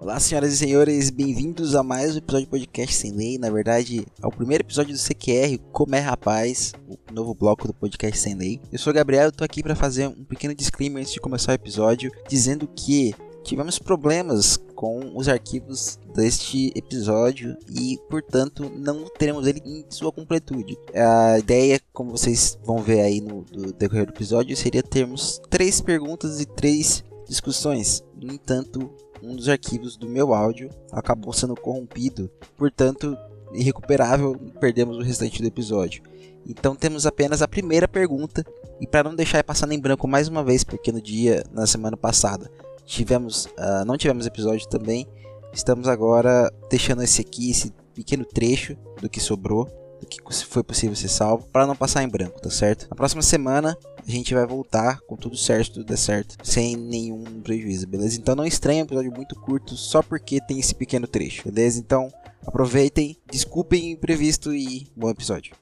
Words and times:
Olá, 0.00 0.18
senhoras 0.18 0.54
e 0.54 0.56
senhores, 0.56 1.10
bem-vindos 1.10 1.74
a 1.74 1.82
mais 1.82 2.14
um 2.14 2.18
episódio 2.18 2.46
de 2.46 2.50
podcast 2.50 2.96
sem 2.96 3.12
lei. 3.12 3.36
Na 3.36 3.50
verdade, 3.50 4.06
é 4.22 4.26
o 4.26 4.30
primeiro 4.30 4.62
episódio 4.62 4.94
do 4.94 4.98
CQR, 4.98 5.58
Como 5.72 5.94
é 5.94 5.98
Rapaz, 5.98 6.72
o 6.88 7.12
novo 7.12 7.34
bloco 7.34 7.66
do 7.66 7.74
podcast 7.74 8.18
sem 8.18 8.34
lei. 8.34 8.58
Eu 8.72 8.78
sou 8.78 8.92
o 8.92 8.94
Gabriel, 8.94 9.24
eu 9.24 9.32
tô 9.32 9.44
aqui 9.44 9.62
para 9.62 9.76
fazer 9.76 10.08
um 10.08 10.24
pequeno 10.24 10.54
disclaimer 10.54 11.02
antes 11.02 11.12
de 11.12 11.20
começar 11.20 11.52
o 11.52 11.54
episódio, 11.54 12.10
dizendo 12.26 12.66
que 12.66 13.14
tivemos 13.44 13.78
problemas 13.78 14.56
com 14.74 15.12
os 15.14 15.28
arquivos 15.28 15.98
deste 16.14 16.72
episódio 16.74 17.54
e, 17.70 17.98
portanto, 18.08 18.72
não 18.74 19.04
teremos 19.18 19.46
ele 19.46 19.60
em 19.66 19.84
sua 19.90 20.10
completude. 20.10 20.78
A 20.94 21.38
ideia, 21.38 21.78
como 21.92 22.12
vocês 22.12 22.58
vão 22.64 22.78
ver 22.78 23.02
aí 23.02 23.20
no 23.20 23.44
decorrer 23.78 24.06
do 24.06 24.14
episódio, 24.14 24.56
seria 24.56 24.82
termos 24.82 25.42
três 25.50 25.82
perguntas 25.82 26.40
e 26.40 26.46
três 26.46 27.04
discussões. 27.28 28.02
No 28.16 28.32
entanto, 28.32 28.90
um 29.22 29.34
dos 29.34 29.48
arquivos 29.48 29.96
do 29.96 30.08
meu 30.08 30.32
áudio 30.34 30.70
acabou 30.90 31.32
sendo 31.32 31.54
corrompido, 31.54 32.30
portanto, 32.56 33.16
irrecuperável, 33.52 34.34
perdemos 34.60 34.96
o 34.96 35.02
restante 35.02 35.40
do 35.40 35.48
episódio. 35.48 36.02
Então 36.46 36.74
temos 36.74 37.06
apenas 37.06 37.42
a 37.42 37.48
primeira 37.48 37.86
pergunta 37.86 38.44
e 38.80 38.86
para 38.86 39.08
não 39.08 39.14
deixar 39.14 39.44
passando 39.44 39.72
em 39.72 39.80
branco 39.80 40.08
mais 40.08 40.28
uma 40.28 40.42
vez, 40.42 40.64
porque 40.64 40.90
no 40.90 41.00
dia 41.00 41.44
na 41.52 41.66
semana 41.66 41.96
passada 41.96 42.50
tivemos, 42.84 43.46
uh, 43.46 43.84
não 43.86 43.96
tivemos 43.96 44.26
episódio 44.26 44.68
também, 44.68 45.06
estamos 45.52 45.86
agora 45.86 46.50
deixando 46.70 47.02
esse 47.02 47.20
aqui, 47.20 47.50
esse 47.50 47.72
pequeno 47.94 48.24
trecho 48.24 48.76
do 49.00 49.08
que 49.08 49.20
sobrou, 49.20 49.68
que 50.06 50.18
foi 50.46 50.62
possível 50.62 50.96
ser 50.96 51.08
salvo, 51.08 51.46
para 51.52 51.66
não 51.66 51.76
passar 51.76 52.02
em 52.02 52.08
branco, 52.08 52.40
tá 52.40 52.50
certo? 52.50 52.86
Na 52.90 52.96
próxima 52.96 53.22
semana 53.22 53.76
a 54.06 54.10
gente 54.10 54.34
vai 54.34 54.46
voltar 54.46 55.00
com 55.02 55.16
tudo 55.16 55.36
certo, 55.36 55.74
tudo 55.74 55.86
der 55.86 55.98
certo, 55.98 56.36
sem 56.42 56.76
nenhum 56.76 57.22
prejuízo, 57.42 57.86
beleza? 57.86 58.18
Então 58.18 58.34
não 58.34 58.46
estranhe 58.46 58.80
um 58.80 58.84
episódio 58.84 59.12
muito 59.12 59.34
curto 59.34 59.76
só 59.76 60.02
porque 60.02 60.40
tem 60.40 60.58
esse 60.58 60.74
pequeno 60.74 61.06
trecho, 61.06 61.50
beleza? 61.50 61.78
Então 61.78 62.12
aproveitem, 62.46 63.16
desculpem 63.30 63.88
o 63.88 63.90
imprevisto 63.92 64.54
e 64.54 64.86
bom 64.96 65.10
episódio. 65.10 65.54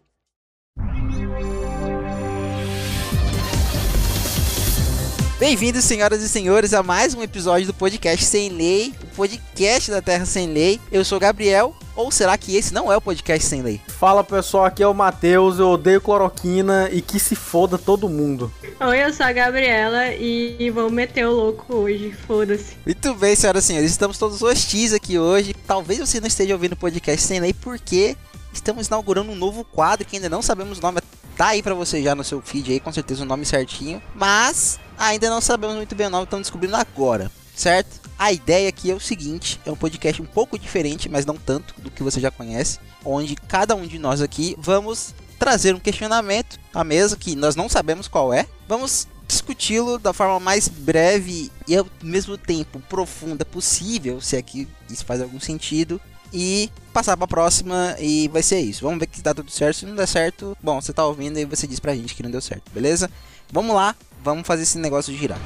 Bem-vindos, 5.38 5.84
senhoras 5.84 6.20
e 6.20 6.28
senhores, 6.28 6.74
a 6.74 6.82
mais 6.82 7.14
um 7.14 7.22
episódio 7.22 7.68
do 7.68 7.74
podcast 7.74 8.24
Sem 8.24 8.48
Lei, 8.48 8.92
o 9.02 9.06
podcast 9.14 9.88
da 9.88 10.02
Terra 10.02 10.26
Sem 10.26 10.48
Lei. 10.48 10.80
Eu 10.90 11.04
sou 11.04 11.20
Gabriel, 11.20 11.76
ou 11.98 12.12
será 12.12 12.38
que 12.38 12.54
esse 12.56 12.72
não 12.72 12.92
é 12.92 12.96
o 12.96 13.00
podcast 13.00 13.44
Sem 13.44 13.60
Lei? 13.60 13.80
Fala 13.88 14.22
pessoal, 14.22 14.64
aqui 14.64 14.84
é 14.84 14.86
o 14.86 14.94
Matheus, 14.94 15.58
eu 15.58 15.70
odeio 15.70 16.00
cloroquina 16.00 16.88
e 16.92 17.02
que 17.02 17.18
se 17.18 17.34
foda 17.34 17.76
todo 17.76 18.08
mundo. 18.08 18.52
Oi, 18.78 19.04
eu 19.04 19.12
sou 19.12 19.26
a 19.26 19.32
Gabriela 19.32 20.14
e 20.14 20.70
vou 20.70 20.88
meter 20.90 21.26
o 21.26 21.32
louco 21.32 21.74
hoje, 21.74 22.12
foda-se. 22.12 22.76
Muito 22.86 23.14
bem, 23.14 23.34
senhoras 23.34 23.64
e 23.64 23.66
senhores, 23.66 23.90
estamos 23.90 24.16
todos 24.16 24.40
hostis 24.40 24.92
aqui 24.92 25.18
hoje. 25.18 25.52
Talvez 25.66 25.98
você 25.98 26.20
não 26.20 26.28
esteja 26.28 26.54
ouvindo 26.54 26.74
o 26.74 26.76
podcast 26.76 27.26
Sem 27.26 27.40
Lei 27.40 27.52
porque 27.52 28.16
estamos 28.52 28.86
inaugurando 28.86 29.32
um 29.32 29.36
novo 29.36 29.64
quadro 29.64 30.06
que 30.06 30.14
ainda 30.14 30.28
não 30.28 30.40
sabemos 30.40 30.78
o 30.78 30.82
nome. 30.82 31.00
Tá 31.36 31.48
aí 31.48 31.62
para 31.64 31.74
você 31.74 32.00
já 32.00 32.14
no 32.14 32.22
seu 32.22 32.40
feed 32.40 32.70
aí, 32.70 32.80
com 32.80 32.92
certeza 32.92 33.24
o 33.24 33.26
nome 33.26 33.44
certinho. 33.44 34.00
Mas 34.14 34.78
Ainda 34.98 35.30
não 35.30 35.40
sabemos 35.40 35.76
muito 35.76 35.94
bem 35.94 36.08
o 36.08 36.10
nome, 36.10 36.24
estamos 36.24 36.48
descobrindo 36.48 36.74
agora, 36.74 37.30
certo? 37.54 38.07
A 38.18 38.32
ideia 38.32 38.68
aqui 38.68 38.90
é 38.90 38.94
o 38.94 39.00
seguinte: 39.00 39.60
é 39.64 39.70
um 39.70 39.76
podcast 39.76 40.20
um 40.20 40.26
pouco 40.26 40.58
diferente, 40.58 41.08
mas 41.08 41.24
não 41.24 41.36
tanto 41.36 41.74
do 41.80 41.90
que 41.90 42.02
você 42.02 42.20
já 42.20 42.30
conhece, 42.30 42.78
onde 43.04 43.36
cada 43.36 43.74
um 43.74 43.86
de 43.86 43.98
nós 43.98 44.20
aqui 44.20 44.56
vamos 44.58 45.14
trazer 45.38 45.74
um 45.74 45.80
questionamento 45.80 46.58
à 46.74 46.82
mesa 46.82 47.16
que 47.16 47.36
nós 47.36 47.54
não 47.54 47.68
sabemos 47.68 48.08
qual 48.08 48.32
é. 48.32 48.46
Vamos 48.66 49.06
discuti-lo 49.26 49.98
da 49.98 50.12
forma 50.12 50.40
mais 50.40 50.68
breve 50.68 51.50
e 51.66 51.76
ao 51.76 51.86
mesmo 52.02 52.36
tempo 52.36 52.80
profunda 52.88 53.44
possível, 53.44 54.20
se 54.20 54.36
é 54.36 54.44
isso 54.90 55.04
faz 55.04 55.20
algum 55.22 55.38
sentido. 55.38 56.00
E 56.30 56.70
passar 56.92 57.16
para 57.16 57.24
a 57.24 57.28
próxima 57.28 57.96
e 57.98 58.28
vai 58.28 58.42
ser 58.42 58.60
isso. 58.60 58.84
Vamos 58.84 58.98
ver 58.98 59.08
se 59.10 59.22
tá 59.22 59.32
tudo 59.32 59.50
certo. 59.50 59.78
Se 59.78 59.86
não 59.86 59.94
der 59.96 60.06
certo, 60.06 60.54
bom, 60.62 60.78
você 60.78 60.92
tá 60.92 61.06
ouvindo 61.06 61.38
e 61.38 61.46
você 61.46 61.66
diz 61.66 61.80
pra 61.80 61.94
gente 61.94 62.14
que 62.14 62.22
não 62.22 62.30
deu 62.30 62.42
certo, 62.42 62.70
beleza? 62.70 63.10
Vamos 63.50 63.74
lá, 63.74 63.96
Vamos 64.22 64.46
fazer 64.46 64.62
esse 64.62 64.78
negócio 64.78 65.14
girar. 65.16 65.38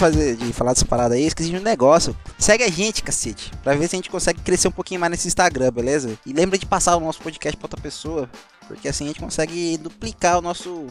Fazer 0.00 0.34
de 0.34 0.50
falar 0.54 0.72
dessa 0.72 0.86
parada 0.86 1.14
aí, 1.14 1.26
esqueci 1.26 1.50
de 1.50 1.58
um 1.58 1.62
negócio. 1.62 2.16
Segue 2.38 2.64
a 2.64 2.70
gente, 2.70 3.02
cacete. 3.02 3.50
Pra 3.62 3.74
ver 3.74 3.86
se 3.86 3.96
a 3.96 3.98
gente 3.98 4.08
consegue 4.08 4.40
crescer 4.40 4.68
um 4.68 4.72
pouquinho 4.72 4.98
mais 4.98 5.10
nesse 5.10 5.28
Instagram, 5.28 5.70
beleza? 5.70 6.18
E 6.24 6.32
lembra 6.32 6.56
de 6.56 6.64
passar 6.64 6.96
o 6.96 7.00
nosso 7.00 7.20
podcast 7.20 7.54
pra 7.56 7.66
outra 7.66 7.80
pessoa. 7.80 8.28
Porque 8.66 8.88
assim 8.88 9.04
a 9.04 9.08
gente 9.08 9.20
consegue 9.20 9.76
duplicar 9.76 10.38
o 10.38 10.40
nosso 10.40 10.86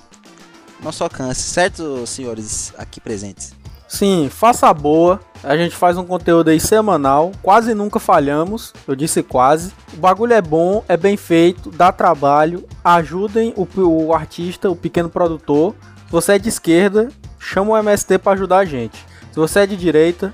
nosso 0.81 1.03
alcance, 1.03 1.41
certo, 1.41 2.05
senhores 2.07 2.71
aqui 2.77 3.01
presentes? 3.01 3.53
Sim, 3.87 4.29
faça 4.31 4.71
boa. 4.71 5.19
A 5.43 5.57
gente 5.57 5.75
faz 5.75 5.97
um 5.97 6.05
conteúdo 6.05 6.49
aí 6.49 6.59
semanal, 6.59 7.31
quase 7.41 7.73
nunca 7.73 7.99
falhamos. 7.99 8.71
Eu 8.87 8.95
disse 8.95 9.23
quase. 9.23 9.73
O 9.91 9.97
bagulho 9.97 10.33
é 10.33 10.41
bom, 10.41 10.83
é 10.87 10.95
bem 10.95 11.17
feito, 11.17 11.71
dá 11.71 11.91
trabalho. 11.91 12.65
Ajudem 12.83 13.53
o, 13.57 13.67
o 13.75 14.13
artista, 14.13 14.69
o 14.69 14.75
pequeno 14.75 15.09
produtor. 15.09 15.73
Se 16.05 16.11
você 16.11 16.33
é 16.33 16.39
de 16.39 16.49
esquerda, 16.49 17.09
chama 17.39 17.72
o 17.72 17.77
MST 17.77 18.19
para 18.19 18.33
ajudar 18.33 18.59
a 18.59 18.66
gente. 18.66 18.97
Se 19.31 19.35
você 19.35 19.61
é 19.61 19.67
de 19.67 19.77
direita, 19.77 20.33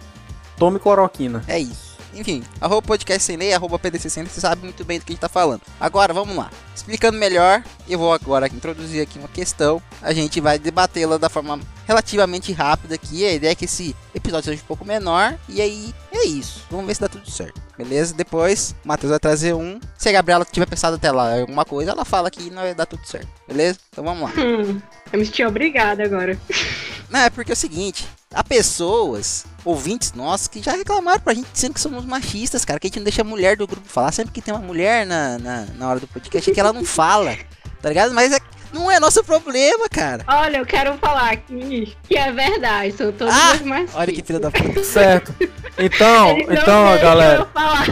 tome 0.58 0.80
cloroquina. 0.80 1.44
É 1.48 1.60
isso. 1.60 1.86
Enfim, 2.16 2.44
arroba 2.62 2.82
podcast 2.82 3.24
sem 3.24 3.36
lei, 3.36 3.54
arroba 3.54 3.78
PDC60, 3.78 4.28
você 4.28 4.40
sabe 4.40 4.64
muito 4.64 4.86
bem 4.86 5.00
do 5.00 5.06
que 5.06 5.12
a 5.12 5.14
gente 5.14 5.22
tá 5.22 5.28
falando. 5.28 5.62
Agora, 5.80 6.14
vamos 6.14 6.36
lá. 6.36 6.50
Explicando 6.74 7.18
melhor, 7.18 7.62
eu 7.90 8.00
vou 8.00 8.14
agora 8.14 8.48
introduzir 8.48 9.02
aqui 9.02 9.20
uma 9.20 9.28
questão. 9.28 9.82
A 10.02 10.14
gente 10.14 10.40
vai 10.40 10.58
debatê-la 10.58 11.18
da 11.18 11.28
forma 11.28 11.60
relativamente 11.86 12.54
rápida 12.54 12.96
aqui. 12.96 13.26
A 13.26 13.34
ideia 13.34 13.52
é 13.52 13.56
que 13.56 13.66
esse 13.66 13.94
episódio 14.14 14.46
seja 14.46 14.64
um 14.64 14.66
pouco 14.66 14.86
menor. 14.86 15.38
E 15.50 15.62
aí, 15.62 15.94
é 16.12 16.26
isso. 16.26 16.64
Vamos 16.72 16.88
ver 16.88 16.96
se 16.96 17.02
dá 17.02 17.10
tudo 17.10 17.30
certo. 17.30 17.62
Beleza? 17.78 18.14
Depois, 18.14 18.74
o 18.84 18.88
Matheus 18.88 19.10
vai 19.10 19.20
trazer 19.20 19.54
um. 19.54 19.80
Se 19.98 20.08
a 20.08 20.14
Gabriela 20.14 20.46
tiver 20.46 20.68
pensado 20.68 20.96
até 20.96 21.12
lá 21.12 21.38
alguma 21.38 21.66
coisa, 21.66 21.92
ela 21.92 22.06
fala 22.06 22.32
que 22.32 22.50
não 22.50 22.62
vai 22.62 22.74
dar 22.74 22.86
tudo 22.86 23.06
certo. 23.06 23.28
Beleza? 23.46 23.78
Então 23.92 24.06
vamos 24.06 24.24
lá. 24.24 24.30
Hum, 24.42 24.82
eu 25.12 25.20
me 25.20 25.26
senti 25.26 25.44
obrigada 25.44 26.04
agora. 26.04 26.40
Não, 27.10 27.20
é 27.20 27.30
porque 27.30 27.52
é 27.52 27.54
o 27.54 27.58
seguinte: 27.58 28.08
há 28.34 28.44
pessoas, 28.44 29.46
ouvintes 29.64 30.14
nossos, 30.14 30.48
que 30.48 30.62
já 30.62 30.74
reclamaram 30.74 31.20
pra 31.20 31.34
gente 31.34 31.48
dizendo 31.52 31.74
que 31.74 31.80
somos 31.80 32.06
machistas, 32.06 32.66
cara, 32.66 32.80
que 32.80 32.88
a 32.88 32.90
gente 32.90 32.98
não 32.98 33.04
deixa 33.04 33.22
a 33.22 33.26
mulher 33.26 33.58
do 33.58 33.68
grupo 33.68 33.88
falar. 33.88 34.12
Sempre 34.12 34.34
que 34.34 34.42
tem 34.42 34.54
uma 34.54 34.66
mulher 34.66 35.06
na, 35.06 35.40
na, 35.40 35.66
na 35.76 35.90
hora 35.90 36.00
do 36.00 36.08
podcast, 36.08 36.50
é 36.50 36.54
que 36.54 36.60
ela 36.60 36.74
não 36.74 36.86
fala, 36.86 37.38
tá 37.82 37.90
ligado? 37.90 38.14
Mas 38.14 38.32
é, 38.34 38.40
não 38.74 38.92
é 38.92 39.00
nosso 39.00 39.24
problema, 39.24 39.88
cara. 39.90 40.24
Olha, 40.28 40.58
eu 40.58 40.66
quero 40.66 40.98
falar 40.98 41.32
aqui 41.32 41.96
que 42.08 42.18
é 42.18 42.32
verdade, 42.32 42.92
são 42.92 43.12
todos 43.12 43.34
ah, 43.34 43.58
machistas. 43.64 43.96
Olha 43.96 44.14
que 44.14 44.22
filha 44.22 44.40
da 44.40 44.52
puta. 44.52 44.84
certo. 44.84 45.34
Então, 45.78 46.38
então, 46.40 47.00
galera, 47.02 47.48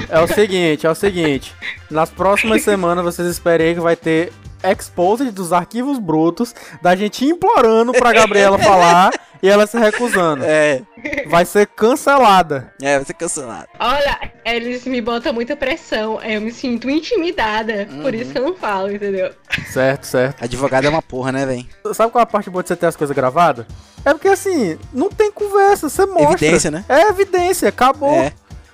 é 0.10 0.20
o 0.20 0.28
seguinte, 0.28 0.86
é 0.86 0.90
o 0.90 0.96
seguinte. 0.96 1.54
Nas 1.90 2.10
próximas 2.10 2.62
semanas 2.66 3.04
vocês 3.04 3.28
esperem 3.28 3.76
que 3.76 3.82
vai 3.82 3.96
ter 3.96 4.34
exposed 4.64 5.32
dos 5.32 5.54
arquivos 5.54 6.00
brutos, 6.00 6.56
da 6.82 6.96
gente 6.96 7.26
implorando 7.26 7.92
pra 7.92 8.14
Gabriela 8.14 8.58
falar 8.58 9.12
e 9.42 9.50
ela 9.50 9.68
se 9.68 9.78
recusando. 9.78 10.44
É. 10.46 10.82
Vai 11.28 11.46
ser 11.46 11.68
cancelada. 11.68 12.74
É, 12.82 12.96
vai 12.96 13.06
ser 13.06 13.14
cancelada. 13.14 13.68
Olha, 13.78 14.32
eles 14.46 14.86
me 14.86 15.02
botam 15.02 15.34
muita 15.34 15.56
pressão. 15.56 16.22
Eu 16.22 16.40
me 16.40 16.52
sinto 16.52 16.90
intimidada. 16.90 17.88
Uhum. 17.92 18.02
Por 18.02 18.14
isso 18.16 18.32
que 18.32 18.38
eu 18.38 18.44
não 18.44 18.56
falo, 18.56 18.90
entendeu? 18.90 19.34
Certo, 19.72 20.06
certo. 20.08 20.44
Advogado 20.44 20.86
é 20.86 20.90
uma 20.90 21.02
porra, 21.02 21.34
né, 21.34 21.46
velho? 21.46 21.66
Sabe 21.94 22.12
qual 22.12 22.22
é 22.22 22.24
a 22.24 22.26
parte 22.26 22.50
boa 22.50 22.64
de 22.64 22.70
você 22.70 22.76
ter 22.76 22.86
as 22.86 22.96
coisas 22.96 23.14
gravadas? 23.14 23.66
É 24.06 24.14
porque 24.14 24.30
assim, 24.30 24.78
não 24.94 25.10
tem 25.10 25.32
conversa, 25.32 25.90
você 25.90 26.06
mostra. 26.06 26.34
Evidência, 26.34 26.72
né? 26.72 26.86
É 26.88 27.10
evidência, 27.10 27.68
acabou. 27.68 28.14
É. 28.14 28.32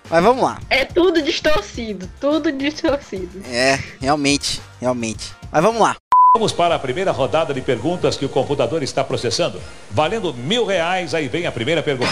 Mas 0.10 0.24
vamos 0.24 0.44
lá. 0.44 0.60
É 0.70 0.86
tudo 0.86 1.22
distorcido, 1.22 2.10
tudo 2.20 2.52
distorcido. 2.52 3.42
É, 3.48 3.80
realmente, 4.02 4.60
realmente. 4.82 5.39
Mas 5.52 5.64
vamos 5.64 5.82
lá. 5.82 5.96
Vamos 6.36 6.54
para 6.54 6.76
a 6.76 6.80
primeira 6.80 7.12
rodada 7.12 7.54
de 7.54 7.62
perguntas 7.62 8.16
que 8.16 8.24
o 8.24 8.30
computador 8.30 8.84
está 8.84 9.04
processando. 9.04 9.60
Valendo 9.90 10.34
mil 10.34 10.66
reais, 10.66 11.16
aí 11.16 11.28
vem 11.28 11.48
a 11.48 11.52
primeira 11.52 11.82
pergunta. 11.82 12.12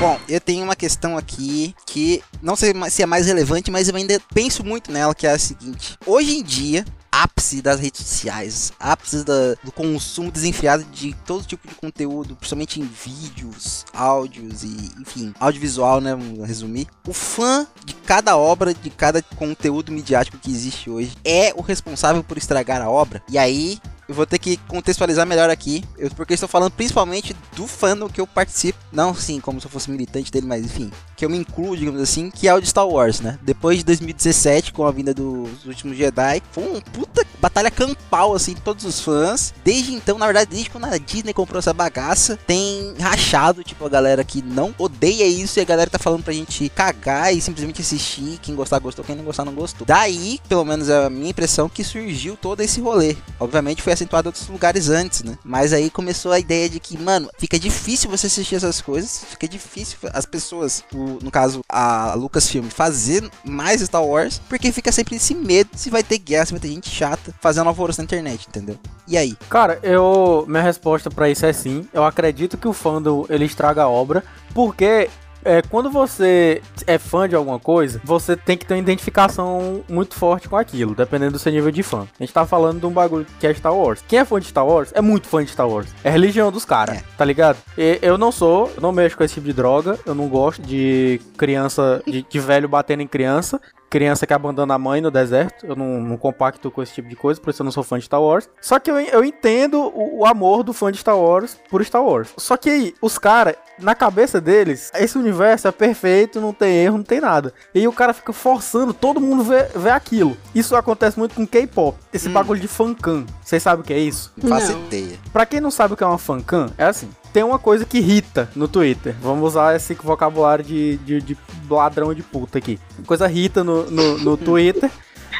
Bom, 0.00 0.18
eu 0.26 0.40
tenho 0.40 0.64
uma 0.64 0.74
questão 0.74 1.18
aqui 1.18 1.74
que 1.84 2.22
não 2.40 2.56
sei 2.56 2.72
se 2.88 3.02
é 3.02 3.06
mais 3.06 3.26
relevante, 3.26 3.70
mas 3.70 3.86
eu 3.86 3.94
ainda 3.94 4.18
penso 4.32 4.64
muito 4.64 4.90
nela, 4.90 5.14
que 5.14 5.26
é 5.26 5.32
a 5.32 5.38
seguinte. 5.38 5.98
Hoje 6.06 6.38
em 6.38 6.42
dia, 6.42 6.86
ápice 7.10 7.60
das 7.60 7.80
redes 7.80 8.00
sociais, 8.00 8.72
ápice 8.78 9.24
da, 9.24 9.54
do 9.62 9.72
consumo 9.72 10.30
desenfreado 10.30 10.84
de 10.84 11.14
todo 11.26 11.44
tipo 11.44 11.66
de 11.66 11.74
conteúdo, 11.74 12.36
principalmente 12.36 12.80
em 12.80 12.84
vídeos, 12.84 13.84
áudios 13.92 14.62
e, 14.62 14.92
enfim, 15.00 15.34
audiovisual, 15.38 16.00
né? 16.00 16.14
Vamos 16.14 16.46
resumir. 16.46 16.86
O 17.06 17.12
fã 17.12 17.66
de 17.84 17.94
cada 17.94 18.36
obra, 18.36 18.72
de 18.72 18.90
cada 18.90 19.22
conteúdo 19.22 19.92
midiático 19.92 20.38
que 20.38 20.50
existe 20.50 20.88
hoje, 20.90 21.16
é 21.24 21.52
o 21.56 21.60
responsável 21.60 22.22
por 22.22 22.38
estragar 22.38 22.80
a 22.80 22.90
obra. 22.90 23.22
E 23.28 23.38
aí 23.38 23.78
eu 24.10 24.14
vou 24.14 24.26
ter 24.26 24.40
que 24.40 24.56
contextualizar 24.66 25.24
melhor 25.24 25.48
aqui, 25.48 25.84
eu, 25.96 26.10
porque 26.10 26.34
estou 26.34 26.48
falando 26.48 26.72
principalmente 26.72 27.32
do 27.54 27.64
fandom 27.64 28.08
que 28.08 28.20
eu 28.20 28.26
participo, 28.26 28.76
não 28.92 29.14
sim 29.14 29.38
como 29.38 29.60
se 29.60 29.68
eu 29.68 29.70
fosse 29.70 29.88
militante 29.88 30.32
dele, 30.32 30.48
mas 30.48 30.64
enfim, 30.64 30.90
que 31.16 31.24
eu 31.24 31.30
me 31.30 31.38
incluo, 31.38 31.76
digamos 31.76 32.00
assim, 32.00 32.28
que 32.28 32.48
é 32.48 32.52
o 32.52 32.60
de 32.60 32.66
Star 32.66 32.88
Wars, 32.88 33.20
né? 33.20 33.38
Depois 33.40 33.78
de 33.78 33.84
2017, 33.84 34.72
com 34.72 34.84
a 34.84 34.90
vinda 34.90 35.14
dos 35.14 35.64
últimos 35.64 35.96
Jedi, 35.96 36.42
foi 36.50 36.64
uma 36.64 36.80
puta 36.80 37.24
batalha 37.40 37.70
campal, 37.70 38.34
assim, 38.34 38.54
de 38.54 38.60
todos 38.60 38.84
os 38.84 39.00
fãs. 39.00 39.52
Desde 39.64 39.92
então, 39.92 40.18
na 40.18 40.26
verdade, 40.26 40.50
desde 40.50 40.70
quando 40.70 40.84
a 40.84 40.98
Disney 40.98 41.32
comprou 41.32 41.58
essa 41.58 41.72
bagaça, 41.72 42.38
tem 42.46 42.94
rachado, 42.98 43.64
tipo, 43.64 43.84
a 43.84 43.88
galera 43.88 44.22
que 44.22 44.42
não 44.42 44.74
odeia 44.78 45.26
isso 45.26 45.58
e 45.58 45.62
a 45.62 45.64
galera 45.64 45.90
tá 45.90 45.98
falando 45.98 46.22
pra 46.22 46.32
gente 46.32 46.68
cagar 46.68 47.34
e 47.34 47.40
simplesmente 47.40 47.80
assistir. 47.80 48.38
Quem 48.42 48.54
gostar, 48.54 48.78
gostou, 48.78 49.04
quem 49.04 49.16
não 49.16 49.24
gostar, 49.24 49.44
não 49.44 49.54
gostou. 49.54 49.86
Daí, 49.86 50.38
pelo 50.48 50.64
menos 50.64 50.88
é 50.88 51.06
a 51.06 51.10
minha 51.10 51.30
impressão, 51.30 51.68
que 51.68 51.82
surgiu 51.82 52.36
todo 52.36 52.60
esse 52.60 52.80
rolê. 52.80 53.16
Obviamente 53.38 53.82
foi 53.82 53.92
acentuado 53.92 54.26
em 54.26 54.30
outros 54.30 54.48
lugares 54.48 54.88
antes, 54.88 55.22
né? 55.22 55.38
Mas 55.44 55.72
aí 55.72 55.90
começou 55.90 56.32
a 56.32 56.38
ideia 56.38 56.68
de 56.68 56.78
que, 56.78 56.98
mano, 56.98 57.30
fica 57.38 57.58
difícil 57.58 58.10
você 58.10 58.26
assistir 58.26 58.56
essas 58.56 58.80
coisas, 58.80 59.24
fica 59.30 59.48
difícil 59.48 59.98
as 60.12 60.26
pessoas, 60.26 60.84
o, 60.94 61.18
no 61.22 61.30
caso 61.30 61.60
a 61.68 62.14
Lucasfilm, 62.14 62.68
fazer 62.68 63.28
mais 63.44 63.80
Star 63.80 64.04
Wars, 64.04 64.40
porque 64.48 64.72
fica 64.72 64.92
sempre 64.92 65.16
esse 65.16 65.34
medo 65.34 65.70
se 65.74 65.90
vai 65.90 66.02
ter 66.02 66.18
guerra, 66.18 66.46
se 66.46 66.52
vai 66.52 66.60
ter 66.60 66.68
gente 66.68 66.88
chata 66.88 67.29
fazendo 67.40 67.68
alvoroço 67.68 68.00
na 68.00 68.04
internet, 68.04 68.46
entendeu? 68.48 68.76
E 69.06 69.16
aí? 69.16 69.36
Cara, 69.48 69.78
eu 69.82 70.44
minha 70.48 70.62
resposta 70.62 71.10
para 71.10 71.28
isso 71.28 71.46
é 71.46 71.52
sim. 71.52 71.86
Eu 71.92 72.04
acredito 72.04 72.56
que 72.56 72.68
o 72.68 72.72
fandom 72.72 73.26
ele 73.28 73.44
estraga 73.44 73.82
a 73.82 73.88
obra, 73.88 74.24
porque 74.54 75.08
é, 75.44 75.62
quando 75.62 75.90
você 75.90 76.62
é 76.86 76.98
fã 76.98 77.28
de 77.28 77.34
alguma 77.34 77.58
coisa, 77.58 78.00
você 78.04 78.36
tem 78.36 78.56
que 78.56 78.66
ter 78.66 78.74
uma 78.74 78.80
identificação 78.80 79.82
muito 79.88 80.14
forte 80.14 80.48
com 80.48 80.56
aquilo, 80.56 80.94
dependendo 80.94 81.32
do 81.32 81.38
seu 81.38 81.52
nível 81.52 81.70
de 81.70 81.82
fã. 81.82 82.06
A 82.18 82.22
gente 82.22 82.32
tá 82.32 82.46
falando 82.46 82.80
de 82.80 82.86
um 82.86 82.90
bagulho 82.90 83.26
que 83.38 83.46
é 83.46 83.54
Star 83.54 83.74
Wars. 83.74 84.02
Quem 84.06 84.18
é 84.18 84.24
fã 84.24 84.38
de 84.38 84.46
Star 84.46 84.66
Wars 84.66 84.90
é 84.94 85.00
muito 85.00 85.26
fã 85.28 85.44
de 85.44 85.50
Star 85.50 85.68
Wars. 85.68 85.88
É 86.04 86.10
religião 86.10 86.50
dos 86.52 86.64
caras, 86.64 86.98
é. 86.98 87.04
tá 87.16 87.24
ligado? 87.24 87.58
E 87.76 87.98
eu 88.02 88.18
não 88.18 88.30
sou, 88.30 88.70
eu 88.74 88.82
não 88.82 88.92
mexo 88.92 89.16
com 89.16 89.24
esse 89.24 89.34
tipo 89.34 89.46
de 89.46 89.52
droga, 89.52 89.98
eu 90.04 90.14
não 90.14 90.28
gosto 90.28 90.62
de 90.62 91.20
criança, 91.36 92.02
de, 92.06 92.22
de 92.22 92.38
velho 92.38 92.68
batendo 92.68 93.02
em 93.02 93.06
criança 93.06 93.60
criança 93.90 94.26
que 94.26 94.32
abandona 94.32 94.74
a 94.74 94.78
mãe 94.78 95.00
no 95.00 95.10
deserto. 95.10 95.66
Eu 95.66 95.74
não, 95.74 96.00
não, 96.00 96.16
compacto 96.16 96.70
com 96.70 96.82
esse 96.82 96.94
tipo 96.94 97.08
de 97.08 97.16
coisa, 97.16 97.40
por 97.40 97.50
isso 97.50 97.60
eu 97.60 97.64
não 97.64 97.72
sou 97.72 97.82
fã 97.82 97.98
de 97.98 98.04
Star 98.04 98.22
Wars. 98.22 98.48
Só 98.60 98.78
que 98.78 98.90
eu, 98.90 98.98
eu 98.98 99.24
entendo 99.24 99.80
o, 99.80 100.20
o, 100.20 100.26
amor 100.26 100.62
do 100.62 100.72
fã 100.72 100.92
de 100.92 100.98
Star 100.98 101.18
Wars 101.18 101.58
por 101.68 101.84
Star 101.84 102.02
Wars. 102.02 102.28
Só 102.36 102.56
que 102.56 102.70
aí, 102.70 102.94
os 103.02 103.18
caras, 103.18 103.56
na 103.78 103.94
cabeça 103.94 104.40
deles, 104.40 104.90
esse 104.94 105.18
universo 105.18 105.66
é 105.66 105.72
perfeito, 105.72 106.40
não 106.40 106.52
tem 106.52 106.84
erro, 106.84 106.98
não 106.98 107.04
tem 107.04 107.20
nada. 107.20 107.52
E 107.74 107.80
aí 107.80 107.88
o 107.88 107.92
cara 107.92 108.14
fica 108.14 108.32
forçando 108.32 108.94
todo 108.94 109.20
mundo 109.20 109.42
ver, 109.42 109.68
ver 109.74 109.90
aquilo. 109.90 110.36
Isso 110.54 110.76
acontece 110.76 111.18
muito 111.18 111.34
com 111.34 111.46
K-pop. 111.46 111.98
Esse 112.12 112.28
hum. 112.28 112.32
bagulho 112.32 112.60
de 112.60 112.68
fancam. 112.68 113.26
Vocês 113.42 113.62
sabem 113.62 113.82
o 113.82 113.84
que 113.84 113.92
é 113.92 113.98
isso? 113.98 114.32
Faço 114.48 114.72
ideia. 114.72 115.18
Pra 115.32 115.44
quem 115.44 115.60
não 115.60 115.70
sabe 115.70 115.94
o 115.94 115.96
que 115.96 116.04
é 116.04 116.06
uma 116.06 116.18
fancam, 116.18 116.70
é 116.78 116.84
assim 116.84 117.10
tem 117.32 117.42
uma 117.42 117.58
coisa 117.58 117.84
que 117.84 117.98
irrita 117.98 118.48
no 118.54 118.68
Twitter. 118.68 119.14
Vamos 119.22 119.50
usar 119.50 119.76
esse 119.76 119.94
vocabulário 119.94 120.64
de, 120.64 120.96
de, 120.98 121.20
de 121.20 121.38
ladrão 121.68 122.12
de 122.14 122.22
puta 122.22 122.58
aqui. 122.58 122.78
Coisa 123.06 123.28
irrita 123.30 123.62
no, 123.64 123.90
no, 123.90 124.18
no 124.18 124.36
Twitter. 124.38 124.90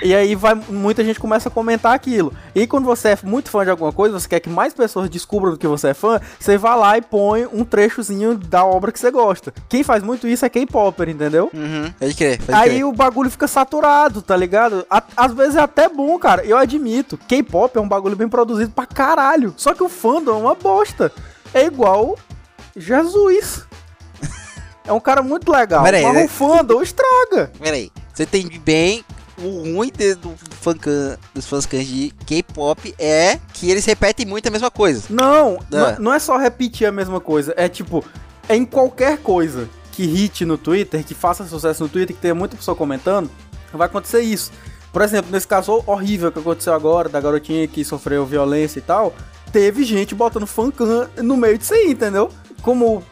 E 0.02 0.14
aí 0.14 0.34
vai, 0.34 0.54
muita 0.54 1.04
gente 1.04 1.20
começa 1.20 1.48
a 1.48 1.52
comentar 1.52 1.94
aquilo. 1.94 2.32
E 2.54 2.66
quando 2.66 2.84
você 2.84 3.08
é 3.10 3.18
muito 3.22 3.50
fã 3.50 3.64
de 3.64 3.70
alguma 3.70 3.92
coisa, 3.92 4.18
você 4.18 4.28
quer 4.28 4.40
que 4.40 4.48
mais 4.48 4.72
pessoas 4.72 5.10
descubram 5.10 5.52
do 5.52 5.58
que 5.58 5.66
você 5.66 5.88
é 5.88 5.94
fã, 5.94 6.18
você 6.38 6.56
vai 6.56 6.78
lá 6.78 6.96
e 6.96 7.02
põe 7.02 7.46
um 7.52 7.64
trechozinho 7.64 8.34
da 8.36 8.64
obra 8.64 8.92
que 8.92 8.98
você 8.98 9.10
gosta. 9.10 9.52
Quem 9.68 9.82
faz 9.82 10.02
muito 10.02 10.26
isso 10.26 10.44
é 10.44 10.48
K-Popper, 10.48 11.08
entendeu? 11.10 11.50
Uhum, 11.52 11.92
pode 11.98 12.14
crer, 12.14 12.38
pode 12.38 12.58
Aí 12.58 12.70
crer. 12.70 12.84
o 12.84 12.92
bagulho 12.92 13.30
fica 13.30 13.46
saturado, 13.46 14.22
tá 14.22 14.36
ligado? 14.36 14.86
às 15.16 15.34
vezes 15.34 15.56
é 15.56 15.60
até 15.60 15.88
bom, 15.88 16.18
cara. 16.18 16.44
Eu 16.44 16.56
admito. 16.56 17.18
K-pop 17.28 17.76
é 17.76 17.80
um 17.80 17.88
bagulho 17.88 18.16
bem 18.16 18.28
produzido 18.28 18.70
pra 18.70 18.86
caralho. 18.86 19.52
Só 19.56 19.74
que 19.74 19.82
o 19.82 19.88
fandom 19.88 20.32
é 20.32 20.38
uma 20.38 20.54
bosta 20.54 21.12
é 21.54 21.66
igual 21.66 22.18
Jesus. 22.76 23.66
é 24.86 24.92
um 24.92 25.00
cara 25.00 25.22
muito 25.22 25.50
legal. 25.50 25.82
Peraí, 25.84 26.02
mas 26.02 26.14
né? 26.14 26.24
o 26.24 26.28
fandom 26.28 26.82
estraga. 26.82 27.50
Peraí, 27.58 27.90
você 28.12 28.24
entende 28.24 28.58
bem 28.58 29.04
o 29.42 29.74
ruim 29.74 29.90
do 30.20 30.34
fancan, 30.60 31.16
dos 31.34 31.46
fãs 31.46 31.66
de 31.66 32.12
K-pop 32.26 32.94
é 32.98 33.38
que 33.52 33.70
eles 33.70 33.84
repetem 33.84 34.26
muito 34.26 34.46
a 34.46 34.50
mesma 34.50 34.70
coisa. 34.70 35.04
Não, 35.08 35.58
ah. 35.72 35.96
não 35.98 36.12
é 36.12 36.18
só 36.18 36.36
repetir 36.36 36.86
a 36.86 36.92
mesma 36.92 37.20
coisa. 37.20 37.54
É 37.56 37.68
tipo, 37.68 38.04
é 38.48 38.56
em 38.56 38.64
qualquer 38.64 39.18
coisa 39.18 39.68
que 39.92 40.04
hit 40.04 40.44
no 40.44 40.58
Twitter, 40.58 41.04
que 41.04 41.14
faça 41.14 41.46
sucesso 41.46 41.82
no 41.82 41.88
Twitter, 41.88 42.14
que 42.14 42.22
tenha 42.22 42.34
muita 42.34 42.56
pessoa 42.56 42.76
comentando, 42.76 43.30
vai 43.72 43.86
acontecer 43.86 44.20
isso. 44.20 44.52
Por 44.92 45.02
exemplo, 45.02 45.30
nesse 45.30 45.46
caso 45.46 45.82
horrível 45.86 46.32
que 46.32 46.38
aconteceu 46.38 46.74
agora, 46.74 47.08
da 47.08 47.20
garotinha 47.20 47.66
que 47.68 47.84
sofreu 47.84 48.26
violência 48.26 48.78
e 48.78 48.82
tal, 48.82 49.14
teve 49.52 49.84
gente 49.84 50.14
botando 50.14 50.46
fancam 50.46 51.08
no 51.18 51.36
meio 51.36 51.58
disso 51.58 51.74
aí, 51.74 51.90
entendeu? 51.90 52.30
Como 52.62 53.02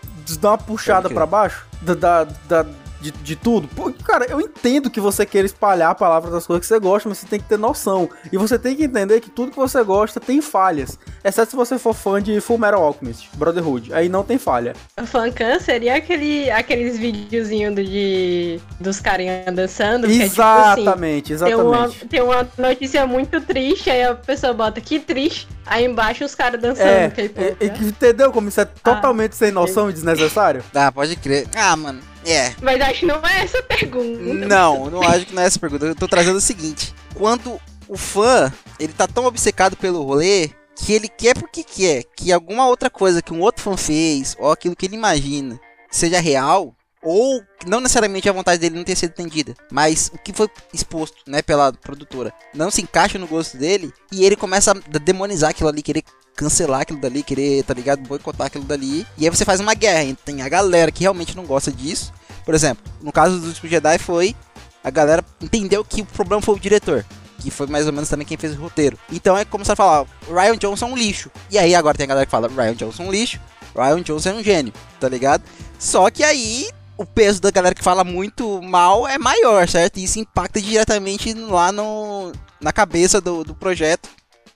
dar 0.41 0.51
uma 0.51 0.59
puxada 0.59 1.09
para 1.09 1.27
baixo 1.27 1.67
da, 1.81 1.95
da, 1.95 2.25
da 2.49 2.67
de, 3.01 3.11
de 3.11 3.37
tudo. 3.37 3.69
Pô, 3.69 3.93
cara, 4.09 4.27
eu 4.31 4.41
entendo 4.41 4.89
que 4.89 5.01
você 5.01 5.27
queira 5.27 5.45
espalhar 5.45 5.91
a 5.91 5.95
palavra 5.95 6.31
das 6.31 6.47
coisas 6.47 6.67
que 6.67 6.75
você 6.75 6.81
gosta, 6.81 7.11
mas 7.11 7.19
você 7.19 7.27
tem 7.27 7.39
que 7.39 7.47
ter 7.47 7.59
noção. 7.59 8.09
E 8.33 8.39
você 8.39 8.59
tem 8.59 8.75
que 8.75 8.85
entender 8.85 9.21
que 9.21 9.29
tudo 9.29 9.51
que 9.51 9.57
você 9.57 9.85
gosta 9.85 10.19
tem 10.19 10.41
falhas. 10.41 10.99
Exceto 11.23 11.51
se 11.51 11.57
você 11.57 11.79
for 11.79 11.93
fã 11.93 12.23
de 12.23 12.41
Full 12.41 12.57
Metal 12.57 12.83
Alchemist, 12.83 13.29
Brotherhood. 13.37 13.93
Aí 13.93 14.09
não 14.09 14.25
tem 14.25 14.39
falha. 14.39 14.75
Fancam 15.05 15.61
seria 15.61 15.97
aquele, 15.97 16.51
aqueles 16.51 16.97
videozinhos 16.99 17.75
do, 17.75 17.85
de, 17.85 18.59
dos 18.81 18.99
carinha 18.99 19.45
dançando. 19.53 20.07
Exatamente, 20.07 21.35
é, 21.35 21.37
tipo, 21.37 21.45
assim, 21.45 21.63
exatamente. 21.63 22.07
Tem 22.07 22.23
uma, 22.23 22.45
tem 22.45 22.57
uma 22.57 22.69
notícia 22.71 23.07
muito 23.07 23.41
triste, 23.43 23.91
aí 23.91 24.05
a 24.05 24.15
pessoa 24.15 24.55
bota 24.55 24.81
que 24.81 24.99
triste. 24.99 25.47
Aí 25.67 25.85
embaixo 25.85 26.25
os 26.25 26.35
caras 26.35 26.59
dançando. 26.59 26.89
É, 26.89 27.13
é, 27.37 27.57
é, 27.61 27.67
entendeu 27.67 28.33
como 28.33 28.49
isso 28.49 28.61
é 28.61 28.65
totalmente 28.65 29.33
ah, 29.33 29.37
sem 29.37 29.51
noção 29.53 29.91
e 29.91 29.93
desnecessário? 29.93 30.65
Ah, 30.75 30.91
pode 30.91 31.15
crer. 31.17 31.47
Ah, 31.55 31.77
mano. 31.77 32.01
É. 32.29 32.55
Mas 32.61 32.81
acho 32.81 33.01
que 33.01 33.07
não 33.07 33.27
é 33.27 33.43
essa 33.43 33.59
a 33.59 33.63
pergunta. 33.63 34.47
Não, 34.47 34.91
não 34.91 35.03
acho 35.03 35.27
que 35.27 35.35
não 35.35 35.43
é 35.43 35.47
essa 35.47 35.57
a 35.57 35.61
pergunta. 35.61 35.87
Eu 35.87 35.97
tô 35.97 36.07
trazendo 36.07 36.37
o 36.37 36.43
seguinte: 36.43 36.95
quando 37.15 37.59
o 37.89 37.97
fã, 37.97 38.53
ele 38.79 38.93
tá 38.93 39.07
tão 39.07 39.25
obcecado 39.25 39.77
pelo 39.77 40.03
rolê 40.03 40.51
que 40.77 40.93
ele 40.93 41.09
quer 41.09 41.35
porque 41.35 41.65
quer 41.65 42.05
que 42.15 42.31
alguma 42.31 42.69
outra 42.69 42.89
coisa 42.89 43.23
que 43.23 43.33
um 43.33 43.41
outro 43.41 43.63
fã 43.63 43.77
fez, 43.77 44.37
ou 44.39 44.53
aquilo 44.53 44.77
que 44.77 44.87
ele 44.87 44.95
imagina, 44.95 45.59
seja 45.91 46.21
real, 46.21 46.75
ou 47.03 47.43
não 47.67 47.81
necessariamente 47.81 48.29
a 48.29 48.33
vontade 48.33 48.61
dele 48.61 48.77
não 48.77 48.85
ter 48.85 48.97
sido 48.97 49.11
entendida, 49.11 49.55
mas 49.71 50.11
o 50.13 50.19
que 50.19 50.33
foi 50.33 50.49
exposto, 50.73 51.19
né, 51.27 51.43
pela 51.43 51.73
produtora, 51.73 52.33
não 52.55 52.71
se 52.71 52.83
encaixa 52.83 53.19
no 53.19 53.27
gosto 53.27 53.57
dele 53.57 53.93
e 54.13 54.25
ele 54.25 54.37
começa 54.37 54.73
a 54.73 54.99
demonizar 54.99 55.51
aquilo 55.51 55.69
ali, 55.69 55.83
querer 55.83 56.03
cancelar 56.35 56.83
aquilo 56.83 57.01
dali, 57.01 57.23
querer, 57.23 57.65
tá 57.65 57.75
ligado, 57.75 58.01
boicotar 58.03 58.47
aquilo 58.47 58.65
dali. 58.65 59.05
E 59.17 59.25
aí 59.25 59.31
você 59.31 59.45
faz 59.45 59.59
uma 59.59 59.75
guerra, 59.75 60.17
tem 60.25 60.41
a 60.43 60.49
galera 60.49 60.93
que 60.93 61.01
realmente 61.01 61.37
não 61.37 61.45
gosta 61.45 61.73
disso. 61.73 62.13
Por 62.45 62.55
exemplo, 62.55 62.85
no 63.03 63.13
caso 63.13 63.39
dos 63.39 63.49
últimos 63.49 63.71
Jedi 63.71 63.99
foi 63.99 64.37
a 64.83 64.91
galera 64.91 65.25
entendeu 65.41 65.85
que 65.85 66.03
o 66.03 66.07
problema 66.07 66.41
foi 66.41 66.55
o 66.55 66.61
diretor 66.61 67.05
que 67.39 67.51
foi 67.51 67.67
mais 67.67 67.87
ou 67.87 67.93
menos 67.93 68.09
também 68.09 68.27
quem 68.27 68.37
fez 68.37 68.55
o 68.55 68.61
roteiro. 68.61 68.99
Então 69.13 69.37
é 69.37 69.45
como 69.45 69.65
se 69.65 69.75
falar, 69.77 70.05
Ryan 70.29 70.57
Johnson 70.57 70.87
é 70.87 70.89
um 70.91 70.97
lixo. 70.97 71.31
E 71.51 71.59
aí 71.59 71.75
agora 71.75 71.97
tem 71.97 72.05
a 72.05 72.09
galera 72.09 72.27
que 72.27 72.31
fala, 72.31 72.49
Ryan 72.49 72.75
Johnson 72.75 73.05
é 73.05 73.07
um 73.07 73.11
lixo, 73.13 73.41
Ryan 73.75 74.03
Johnson 74.03 74.31
é 74.31 74.35
um 74.35 74.43
gênio, 74.43 74.73
tá 74.99 75.09
ligado? 75.09 75.45
Só 75.79 76.11
que 76.11 76.25
aí 76.25 76.69
o 76.99 77.07
peso 77.07 77.41
da 77.41 77.51
galera 77.51 77.75
que 77.75 77.83
fala 77.83 78.05
muito 78.05 78.61
mal 78.61 79.07
é 79.07 79.17
maior, 79.17 79.67
certo? 79.69 79.99
E 79.99 80.05
isso 80.05 80.19
impacta 80.19 80.61
diretamente 80.61 81.33
lá 81.33 81.73
no, 81.73 82.33
na 82.61 82.73
cabeça 82.73 83.21
do, 83.21 83.45
do 83.45 83.55
projeto 83.55 84.11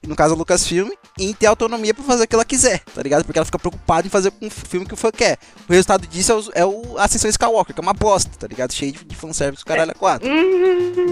no 0.06 0.16
caso 0.16 0.34
a 0.34 0.36
Lucasfilm, 0.36 0.90
em 1.18 1.32
ter 1.32 1.46
autonomia 1.46 1.94
para 1.94 2.02
fazer 2.02 2.24
o 2.24 2.26
que 2.26 2.34
ela 2.34 2.44
quiser, 2.44 2.80
tá 2.92 3.02
ligado? 3.02 3.24
Porque 3.24 3.38
ela 3.38 3.46
fica 3.46 3.58
preocupada 3.58 4.06
em 4.06 4.10
fazer 4.10 4.32
um 4.42 4.50
filme 4.50 4.84
que 4.84 4.94
o 4.94 4.96
fã 4.96 5.12
quer. 5.12 5.38
O 5.68 5.72
resultado 5.72 6.06
disso 6.06 6.32
é 6.32 6.34
o, 6.34 6.50
é 6.54 6.66
o 6.66 6.98
Ascensão 6.98 7.30
Skywalker, 7.30 7.74
que 7.74 7.80
é 7.80 7.82
uma 7.82 7.92
bosta, 7.92 8.30
tá 8.36 8.46
ligado? 8.46 8.72
Cheio 8.72 8.92
de, 8.92 9.04
de 9.04 9.14
fanservice, 9.14 9.64
caralho, 9.64 9.92
é 9.92 9.94
4. 9.94 10.28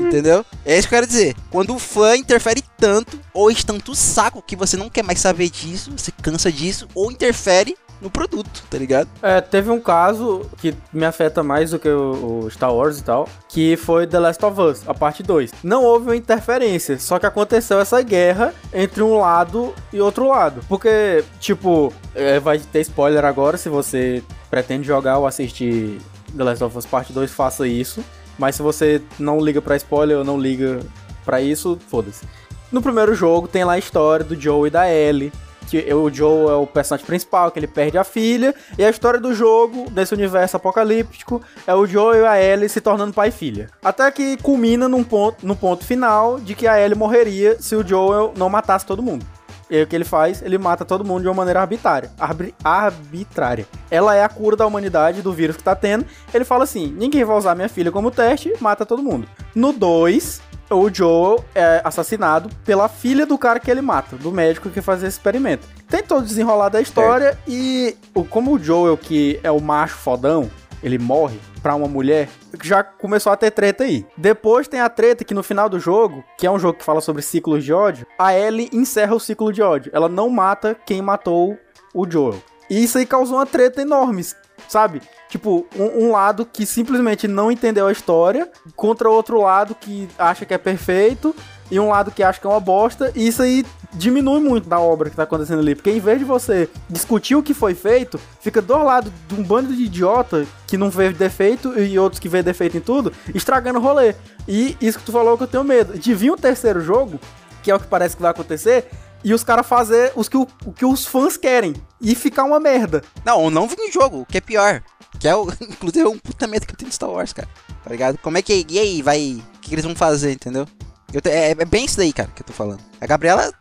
Entendeu? 0.08 0.44
É 0.64 0.76
isso 0.76 0.88
que 0.88 0.94
eu 0.94 0.98
quero 0.98 1.06
dizer. 1.06 1.36
Quando 1.50 1.74
o 1.74 1.78
fã 1.78 2.16
interfere 2.16 2.62
tanto, 2.76 3.20
ou 3.32 3.50
enche 3.50 3.64
tanto 3.64 3.92
o 3.92 3.94
saco 3.94 4.42
que 4.42 4.56
você 4.56 4.76
não 4.76 4.90
quer 4.90 5.04
mais 5.04 5.20
saber 5.20 5.48
disso, 5.50 5.92
você 5.96 6.10
cansa 6.10 6.50
disso, 6.50 6.88
ou 6.94 7.12
interfere 7.12 7.76
no 8.00 8.10
produto, 8.10 8.64
tá 8.70 8.78
ligado? 8.78 9.08
É, 9.22 9.40
teve 9.40 9.70
um 9.70 9.80
caso 9.80 10.42
que 10.58 10.74
me 10.92 11.04
afeta 11.04 11.42
mais 11.42 11.70
do 11.70 11.78
que 11.78 11.88
o, 11.88 12.44
o, 12.44 12.50
Star 12.50 12.74
Wars 12.74 12.98
e 12.98 13.04
tal, 13.04 13.28
que 13.48 13.76
foi 13.76 14.06
The 14.06 14.18
Last 14.18 14.44
of 14.44 14.60
Us, 14.60 14.88
a 14.88 14.94
parte 14.94 15.22
2. 15.22 15.52
Não 15.62 15.84
houve 15.84 16.06
uma 16.06 16.16
interferência, 16.16 16.98
só 16.98 17.18
que 17.18 17.26
aconteceu 17.26 17.78
essa 17.78 18.00
guerra 18.02 18.54
entre 18.72 19.02
um 19.02 19.18
lado 19.18 19.74
e 19.92 20.00
outro 20.00 20.28
lado. 20.28 20.62
Porque, 20.68 21.24
tipo, 21.38 21.92
é, 22.14 22.40
vai 22.40 22.58
ter 22.58 22.80
spoiler 22.80 23.24
agora, 23.24 23.56
se 23.56 23.68
você 23.68 24.22
pretende 24.50 24.86
jogar 24.86 25.18
ou 25.18 25.26
assistir 25.26 26.00
The 26.36 26.44
Last 26.44 26.64
of 26.64 26.78
Us 26.78 26.86
Parte 26.86 27.12
2, 27.12 27.30
faça 27.30 27.66
isso. 27.66 28.02
Mas 28.38 28.56
se 28.56 28.62
você 28.62 29.02
não 29.18 29.38
liga 29.38 29.60
pra 29.60 29.76
spoiler 29.76 30.16
ou 30.16 30.24
não 30.24 30.40
liga 30.40 30.80
pra 31.24 31.42
isso, 31.42 31.78
foda-se. 31.88 32.26
No 32.72 32.80
primeiro 32.80 33.14
jogo 33.14 33.46
tem 33.46 33.64
lá 33.64 33.74
a 33.74 33.78
história 33.78 34.24
do 34.24 34.40
Joe 34.40 34.68
e 34.68 34.70
da 34.70 34.90
Ellie, 34.90 35.32
que 35.70 35.94
o 35.94 36.12
Joe 36.12 36.50
é 36.50 36.54
o 36.54 36.66
personagem 36.66 37.06
principal, 37.06 37.50
que 37.50 37.58
ele 37.58 37.66
perde 37.66 37.96
a 37.96 38.04
filha, 38.04 38.54
e 38.76 38.84
a 38.84 38.90
história 38.90 39.20
do 39.20 39.32
jogo, 39.32 39.88
desse 39.90 40.12
universo 40.12 40.56
apocalíptico, 40.56 41.40
é 41.66 41.74
o 41.74 41.86
Joe 41.86 42.18
e 42.18 42.26
a 42.26 42.42
Ellie 42.42 42.68
se 42.68 42.80
tornando 42.80 43.12
pai 43.12 43.28
e 43.28 43.32
filha. 43.32 43.68
Até 43.82 44.10
que 44.10 44.36
culmina 44.38 44.88
num 44.88 45.04
ponto, 45.04 45.46
no 45.46 45.54
ponto 45.54 45.84
final 45.84 46.40
de 46.40 46.54
que 46.54 46.66
a 46.66 46.80
Ellie 46.80 46.98
morreria 46.98 47.56
se 47.60 47.76
o 47.76 47.86
Joel 47.86 48.32
não 48.36 48.48
matasse 48.48 48.84
todo 48.84 49.02
mundo. 49.02 49.24
E 49.70 49.76
aí 49.76 49.82
o 49.84 49.86
que 49.86 49.94
ele 49.94 50.04
faz? 50.04 50.42
Ele 50.42 50.58
mata 50.58 50.84
todo 50.84 51.04
mundo 51.04 51.22
de 51.22 51.28
uma 51.28 51.34
maneira 51.34 51.60
arbitrária. 51.60 52.10
Arbri 52.18 52.52
arbitrária. 52.64 53.66
Ela 53.88 54.16
é 54.16 54.24
a 54.24 54.28
cura 54.28 54.56
da 54.56 54.66
humanidade 54.66 55.22
do 55.22 55.32
vírus 55.32 55.56
que 55.56 55.62
tá 55.62 55.76
tendo. 55.76 56.04
Ele 56.34 56.44
fala 56.44 56.64
assim: 56.64 56.88
ninguém 56.88 57.24
vai 57.24 57.36
usar 57.36 57.54
minha 57.54 57.68
filha 57.68 57.92
como 57.92 58.10
teste, 58.10 58.52
mata 58.60 58.84
todo 58.84 59.00
mundo. 59.00 59.28
No 59.54 59.72
2, 59.72 60.42
o 60.70 60.92
Joel 60.92 61.44
é 61.54 61.80
assassinado 61.84 62.48
pela 62.64 62.88
filha 62.88 63.26
do 63.26 63.36
cara 63.36 63.58
que 63.58 63.70
ele 63.70 63.80
mata, 63.80 64.16
do 64.16 64.30
médico 64.30 64.70
que 64.70 64.80
faz 64.80 65.02
esse 65.02 65.16
experimento. 65.18 65.66
Tem 65.88 66.02
todo 66.02 66.24
desenrolar 66.24 66.68
da 66.68 66.80
história 66.80 67.36
e 67.46 67.96
o, 68.14 68.24
como 68.24 68.54
o 68.54 68.58
Joel, 68.58 68.96
que 68.96 69.40
é 69.42 69.50
o 69.50 69.60
macho 69.60 69.96
fodão, 69.96 70.50
ele 70.82 70.98
morre 70.98 71.38
pra 71.62 71.74
uma 71.74 71.88
mulher, 71.88 72.28
já 72.62 72.82
começou 72.82 73.32
a 73.32 73.36
ter 73.36 73.50
treta 73.50 73.84
aí. 73.84 74.06
Depois 74.16 74.66
tem 74.68 74.80
a 74.80 74.88
treta 74.88 75.24
que 75.24 75.34
no 75.34 75.42
final 75.42 75.68
do 75.68 75.78
jogo, 75.78 76.24
que 76.38 76.46
é 76.46 76.50
um 76.50 76.58
jogo 76.58 76.78
que 76.78 76.84
fala 76.84 77.00
sobre 77.00 77.22
ciclos 77.22 77.64
de 77.64 77.72
ódio, 77.72 78.06
a 78.18 78.34
Ellie 78.34 78.70
encerra 78.72 79.14
o 79.14 79.20
ciclo 79.20 79.52
de 79.52 79.60
ódio. 79.60 79.90
Ela 79.94 80.08
não 80.08 80.30
mata 80.30 80.76
quem 80.86 81.02
matou 81.02 81.58
o 81.92 82.10
Joel. 82.10 82.40
E 82.70 82.84
isso 82.84 82.98
aí 82.98 83.04
causou 83.04 83.36
uma 83.36 83.46
treta 83.46 83.82
enorme, 83.82 84.24
sabe? 84.70 85.02
Tipo, 85.28 85.66
um, 85.76 86.04
um, 86.04 86.12
lado 86.12 86.46
que 86.46 86.64
simplesmente 86.64 87.26
não 87.26 87.50
entendeu 87.50 87.88
a 87.88 87.92
história, 87.92 88.48
contra 88.76 89.10
outro 89.10 89.40
lado 89.40 89.74
que 89.74 90.08
acha 90.16 90.46
que 90.46 90.54
é 90.54 90.58
perfeito, 90.58 91.34
e 91.68 91.80
um 91.80 91.88
lado 91.88 92.12
que 92.12 92.22
acha 92.22 92.40
que 92.40 92.46
é 92.46 92.50
uma 92.50 92.60
bosta, 92.60 93.12
e 93.16 93.26
isso 93.26 93.42
aí 93.42 93.66
diminui 93.92 94.40
muito 94.40 94.68
da 94.68 94.78
obra 94.78 95.10
que 95.10 95.16
tá 95.16 95.24
acontecendo 95.24 95.58
ali. 95.58 95.74
Porque 95.74 95.90
em 95.90 95.98
vez 95.98 96.20
de 96.20 96.24
você 96.24 96.68
discutir 96.88 97.34
o 97.34 97.42
que 97.42 97.52
foi 97.52 97.74
feito, 97.74 98.18
fica 98.40 98.62
do 98.62 98.78
lado 98.78 99.12
de 99.26 99.34
um 99.34 99.42
bando 99.42 99.74
de 99.74 99.82
idiota 99.82 100.46
que 100.68 100.76
não 100.76 100.88
vê 100.88 101.10
defeito 101.10 101.76
e 101.76 101.98
outros 101.98 102.20
que 102.20 102.28
vê 102.28 102.40
defeito 102.40 102.76
em 102.76 102.80
tudo, 102.80 103.12
estragando 103.34 103.80
o 103.80 103.82
rolê. 103.82 104.14
E 104.46 104.76
isso 104.80 105.00
que 105.00 105.04
tu 105.04 105.12
falou 105.12 105.36
que 105.36 105.42
eu 105.42 105.48
tenho 105.48 105.64
medo. 105.64 105.98
De 105.98 106.14
vir 106.14 106.30
um 106.30 106.36
terceiro 106.36 106.80
jogo, 106.80 107.18
que 107.60 107.72
é 107.72 107.74
o 107.74 107.80
que 107.80 107.88
parece 107.88 108.14
que 108.14 108.22
vai 108.22 108.30
acontecer, 108.30 108.88
e 109.22 109.34
os 109.34 109.44
caras 109.44 109.66
fazer 109.66 110.12
os 110.16 110.28
que, 110.28 110.36
o, 110.36 110.46
o, 110.64 110.72
que 110.72 110.84
os 110.84 111.06
fãs 111.06 111.36
querem. 111.36 111.74
E 112.00 112.14
ficar 112.14 112.44
uma 112.44 112.58
merda. 112.58 113.02
Não, 113.24 113.42
ou 113.42 113.50
não 113.50 113.68
vir 113.68 113.80
um 113.80 113.92
jogo, 113.92 114.20
o 114.20 114.26
que 114.26 114.38
é 114.38 114.40
pior. 114.40 114.82
Que 115.18 115.28
é, 115.28 115.34
o, 115.34 115.48
inclusive, 115.60 116.06
um 116.06 116.18
puta 116.18 116.46
medo 116.46 116.66
que 116.66 116.72
eu 116.72 116.76
tenho 116.76 116.88
de 116.88 116.94
Star 116.94 117.10
Wars, 117.10 117.32
cara. 117.32 117.48
Tá 117.84 117.90
ligado? 117.90 118.18
Como 118.18 118.38
é 118.38 118.42
que. 118.42 118.66
E 118.68 118.78
aí, 118.78 119.02
vai. 119.02 119.42
O 119.56 119.58
que, 119.60 119.68
que 119.68 119.74
eles 119.74 119.84
vão 119.84 119.94
fazer, 119.94 120.32
entendeu? 120.32 120.66
Eu, 121.12 121.20
é, 121.30 121.50
é, 121.50 121.64
bem 121.64 121.84
isso 121.84 121.96
daí, 121.96 122.12
cara, 122.12 122.30
que 122.34 122.42
eu 122.42 122.46
tô 122.46 122.52
falando. 122.52 122.80
A 123.00 123.06
Gabriela. 123.06 123.52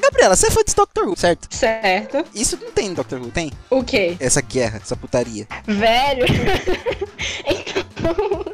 Gabriela, 0.00 0.34
você 0.34 0.50
foi 0.50 0.64
de 0.64 0.74
Doctor 0.74 1.08
Who, 1.08 1.16
certo? 1.16 1.54
Certo. 1.54 2.24
Isso 2.34 2.58
não 2.60 2.72
tem 2.72 2.88
no 2.88 2.94
Doctor 2.94 3.20
Who, 3.20 3.30
tem? 3.30 3.52
O 3.70 3.84
quê? 3.84 4.16
Essa 4.18 4.40
guerra, 4.40 4.80
essa 4.82 4.96
putaria. 4.96 5.46
Velho. 5.66 6.24
então. 7.46 8.51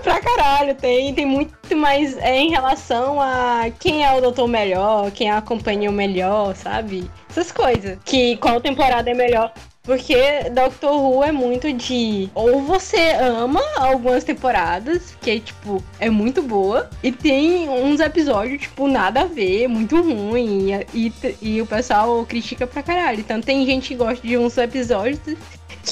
Pra 0.00 0.20
caralho, 0.20 0.74
tem, 0.74 1.14
tem 1.14 1.26
muito 1.26 1.76
mais 1.76 2.16
é, 2.18 2.36
em 2.38 2.50
relação 2.50 3.20
a 3.20 3.70
quem 3.78 4.04
é 4.04 4.12
o 4.12 4.20
doutor 4.20 4.48
melhor, 4.48 5.10
quem 5.10 5.28
é 5.28 5.32
a 5.32 5.40
companhia 5.40 5.90
melhor, 5.90 6.54
sabe? 6.54 7.10
Essas 7.28 7.52
coisas. 7.52 7.98
Que 8.04 8.36
qual 8.36 8.60
temporada 8.60 9.10
é 9.10 9.14
melhor. 9.14 9.52
Porque 9.88 10.50
Doctor 10.52 11.00
Who 11.00 11.24
é 11.24 11.32
muito 11.32 11.72
de. 11.72 12.28
Ou 12.34 12.60
você 12.60 13.12
ama 13.12 13.62
algumas 13.78 14.22
temporadas, 14.22 15.16
que 15.22 15.40
tipo, 15.40 15.82
é 15.98 16.10
muito 16.10 16.42
boa, 16.42 16.90
e 17.02 17.10
tem 17.10 17.70
uns 17.70 17.98
episódios, 17.98 18.60
tipo, 18.60 18.86
nada 18.86 19.22
a 19.22 19.24
ver, 19.24 19.66
muito 19.66 19.98
ruim, 20.02 20.72
e, 20.92 21.10
e, 21.22 21.36
e 21.40 21.62
o 21.62 21.66
pessoal 21.66 22.22
critica 22.26 22.66
pra 22.66 22.82
caralho. 22.82 23.20
Então 23.20 23.40
tem 23.40 23.64
gente 23.64 23.88
que 23.88 23.94
gosta 23.94 24.26
de 24.26 24.36
uns 24.36 24.58
episódios 24.58 25.18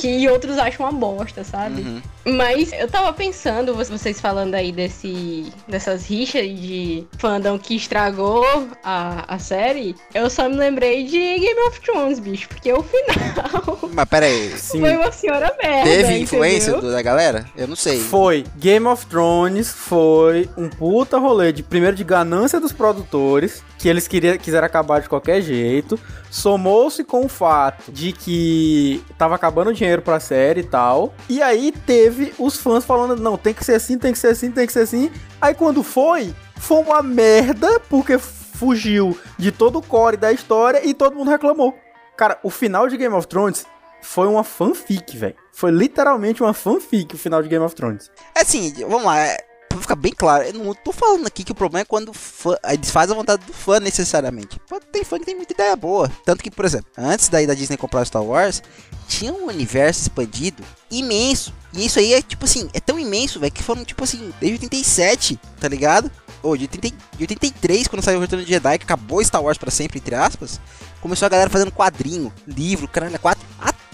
que 0.00 0.28
outros 0.28 0.58
acham 0.58 0.86
uma 0.86 0.92
bosta, 0.92 1.42
sabe? 1.42 1.82
Uhum. 1.82 2.02
Mas 2.34 2.72
eu 2.72 2.88
tava 2.88 3.12
pensando, 3.12 3.74
vocês 3.74 4.20
falando 4.20 4.54
aí 4.54 4.72
desse, 4.72 5.52
dessas 5.66 6.06
rixas 6.06 6.48
de 6.48 7.06
fandom 7.18 7.58
que 7.58 7.76
estragou 7.76 8.44
a, 8.82 9.34
a 9.34 9.38
série, 9.38 9.94
eu 10.14 10.28
só 10.28 10.48
me 10.48 10.56
lembrei 10.56 11.04
de 11.04 11.18
Game 11.18 11.60
of 11.68 11.80
Thrones, 11.80 12.18
bicho, 12.18 12.48
porque 12.48 12.72
o 12.72 12.82
final. 12.82 13.78
Mas 13.92 14.04
pera 14.06 14.26
aí. 14.26 14.56
Sim. 14.56 14.80
Foi 14.80 14.96
uma 14.96 15.12
senhora 15.12 15.54
merda. 15.62 15.90
Teve 15.90 16.18
influência 16.18 16.80
do, 16.80 16.90
da 16.90 17.02
galera? 17.02 17.46
Eu 17.56 17.68
não 17.68 17.76
sei. 17.76 18.00
Foi. 18.00 18.44
Game 18.56 18.86
of 18.86 19.06
Thrones 19.06 19.70
foi 19.70 20.48
um 20.56 20.68
puta 20.68 21.18
rolê 21.18 21.52
de 21.52 21.62
primeiro 21.62 21.96
de 21.96 22.04
ganância 22.04 22.58
dos 22.58 22.72
produtores, 22.72 23.62
que 23.78 23.88
eles 23.88 24.08
queria, 24.08 24.38
quiseram 24.38 24.66
acabar 24.66 25.00
de 25.00 25.08
qualquer 25.08 25.40
jeito. 25.40 25.98
Somou-se 26.30 27.02
com 27.04 27.24
o 27.24 27.28
fato 27.28 27.90
de 27.90 28.12
que 28.12 29.02
tava 29.16 29.34
acabando 29.34 29.70
o 29.70 29.74
dinheiro 29.74 30.02
pra 30.02 30.20
série 30.20 30.60
e 30.60 30.64
tal. 30.64 31.14
E 31.28 31.40
aí 31.40 31.72
teve 31.72 32.06
teve 32.06 32.34
os 32.38 32.56
fãs 32.56 32.84
falando, 32.84 33.20
não, 33.20 33.36
tem 33.36 33.52
que 33.52 33.64
ser 33.64 33.74
assim, 33.74 33.98
tem 33.98 34.12
que 34.12 34.18
ser 34.18 34.28
assim, 34.28 34.50
tem 34.50 34.66
que 34.66 34.72
ser 34.72 34.80
assim. 34.80 35.10
Aí 35.40 35.54
quando 35.54 35.82
foi, 35.82 36.34
foi 36.56 36.78
uma 36.78 37.02
merda, 37.02 37.80
porque 37.80 38.18
fugiu 38.18 39.18
de 39.38 39.52
todo 39.52 39.78
o 39.78 39.82
core 39.82 40.16
da 40.16 40.32
história 40.32 40.86
e 40.86 40.94
todo 40.94 41.16
mundo 41.16 41.30
reclamou. 41.30 41.76
Cara, 42.16 42.38
o 42.42 42.48
final 42.48 42.88
de 42.88 42.96
Game 42.96 43.14
of 43.14 43.26
Thrones 43.26 43.66
foi 44.06 44.28
uma 44.28 44.44
fanfic, 44.44 45.16
velho. 45.16 45.34
Foi 45.52 45.70
literalmente 45.70 46.42
uma 46.42 46.54
fanfic 46.54 47.14
o 47.14 47.18
final 47.18 47.42
de 47.42 47.48
Game 47.48 47.64
of 47.64 47.74
Thrones. 47.74 48.10
É 48.34 48.40
assim, 48.40 48.72
vamos 48.88 49.04
lá, 49.04 49.18
é, 49.18 49.36
pra 49.68 49.78
ficar 49.80 49.96
bem 49.96 50.12
claro, 50.12 50.44
eu 50.44 50.54
não 50.54 50.74
tô 50.74 50.92
falando 50.92 51.26
aqui 51.26 51.44
que 51.44 51.52
o 51.52 51.54
problema 51.54 51.82
é 51.82 51.84
quando 51.84 52.12
fã, 52.12 52.56
eles 52.68 52.90
fazem 52.90 53.14
a 53.14 53.18
vontade 53.18 53.44
do 53.44 53.52
fã 53.52 53.80
necessariamente. 53.80 54.60
Tem 54.92 55.04
fã 55.04 55.18
que 55.18 55.26
tem 55.26 55.34
muita 55.34 55.52
ideia 55.52 55.76
boa. 55.76 56.10
Tanto 56.24 56.42
que, 56.42 56.50
por 56.50 56.64
exemplo, 56.64 56.86
antes 56.96 57.28
daí 57.28 57.46
da 57.46 57.54
Disney 57.54 57.76
comprar 57.76 58.04
Star 58.06 58.22
Wars, 58.22 58.62
tinha 59.08 59.32
um 59.32 59.46
universo 59.46 60.02
expandido 60.02 60.62
imenso. 60.90 61.52
E 61.74 61.84
isso 61.84 61.98
aí 61.98 62.14
é 62.14 62.22
tipo 62.22 62.44
assim, 62.44 62.70
é 62.72 62.80
tão 62.80 62.98
imenso, 62.98 63.38
velho, 63.38 63.52
que 63.52 63.62
foram 63.62 63.84
tipo 63.84 64.02
assim, 64.04 64.32
desde 64.40 64.64
87, 64.64 65.38
tá 65.60 65.68
ligado? 65.68 66.10
Ou 66.42 66.56
de, 66.56 66.64
80, 66.64 66.88
de 66.88 67.22
83, 67.24 67.88
quando 67.88 68.02
saiu 68.02 68.18
o 68.18 68.20
Retorno 68.20 68.44
de 68.44 68.50
Jedi, 68.50 68.78
que 68.78 68.84
acabou 68.84 69.22
Star 69.22 69.42
Wars 69.42 69.58
para 69.58 69.70
sempre, 69.70 69.98
entre 69.98 70.14
aspas. 70.14 70.60
Começou 71.00 71.26
a 71.26 71.28
galera 71.28 71.50
fazendo 71.50 71.72
quadrinho, 71.72 72.32
livro, 72.46 72.88
caralho, 72.88 73.18
quatro. 73.18 73.45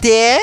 Até 0.03 0.37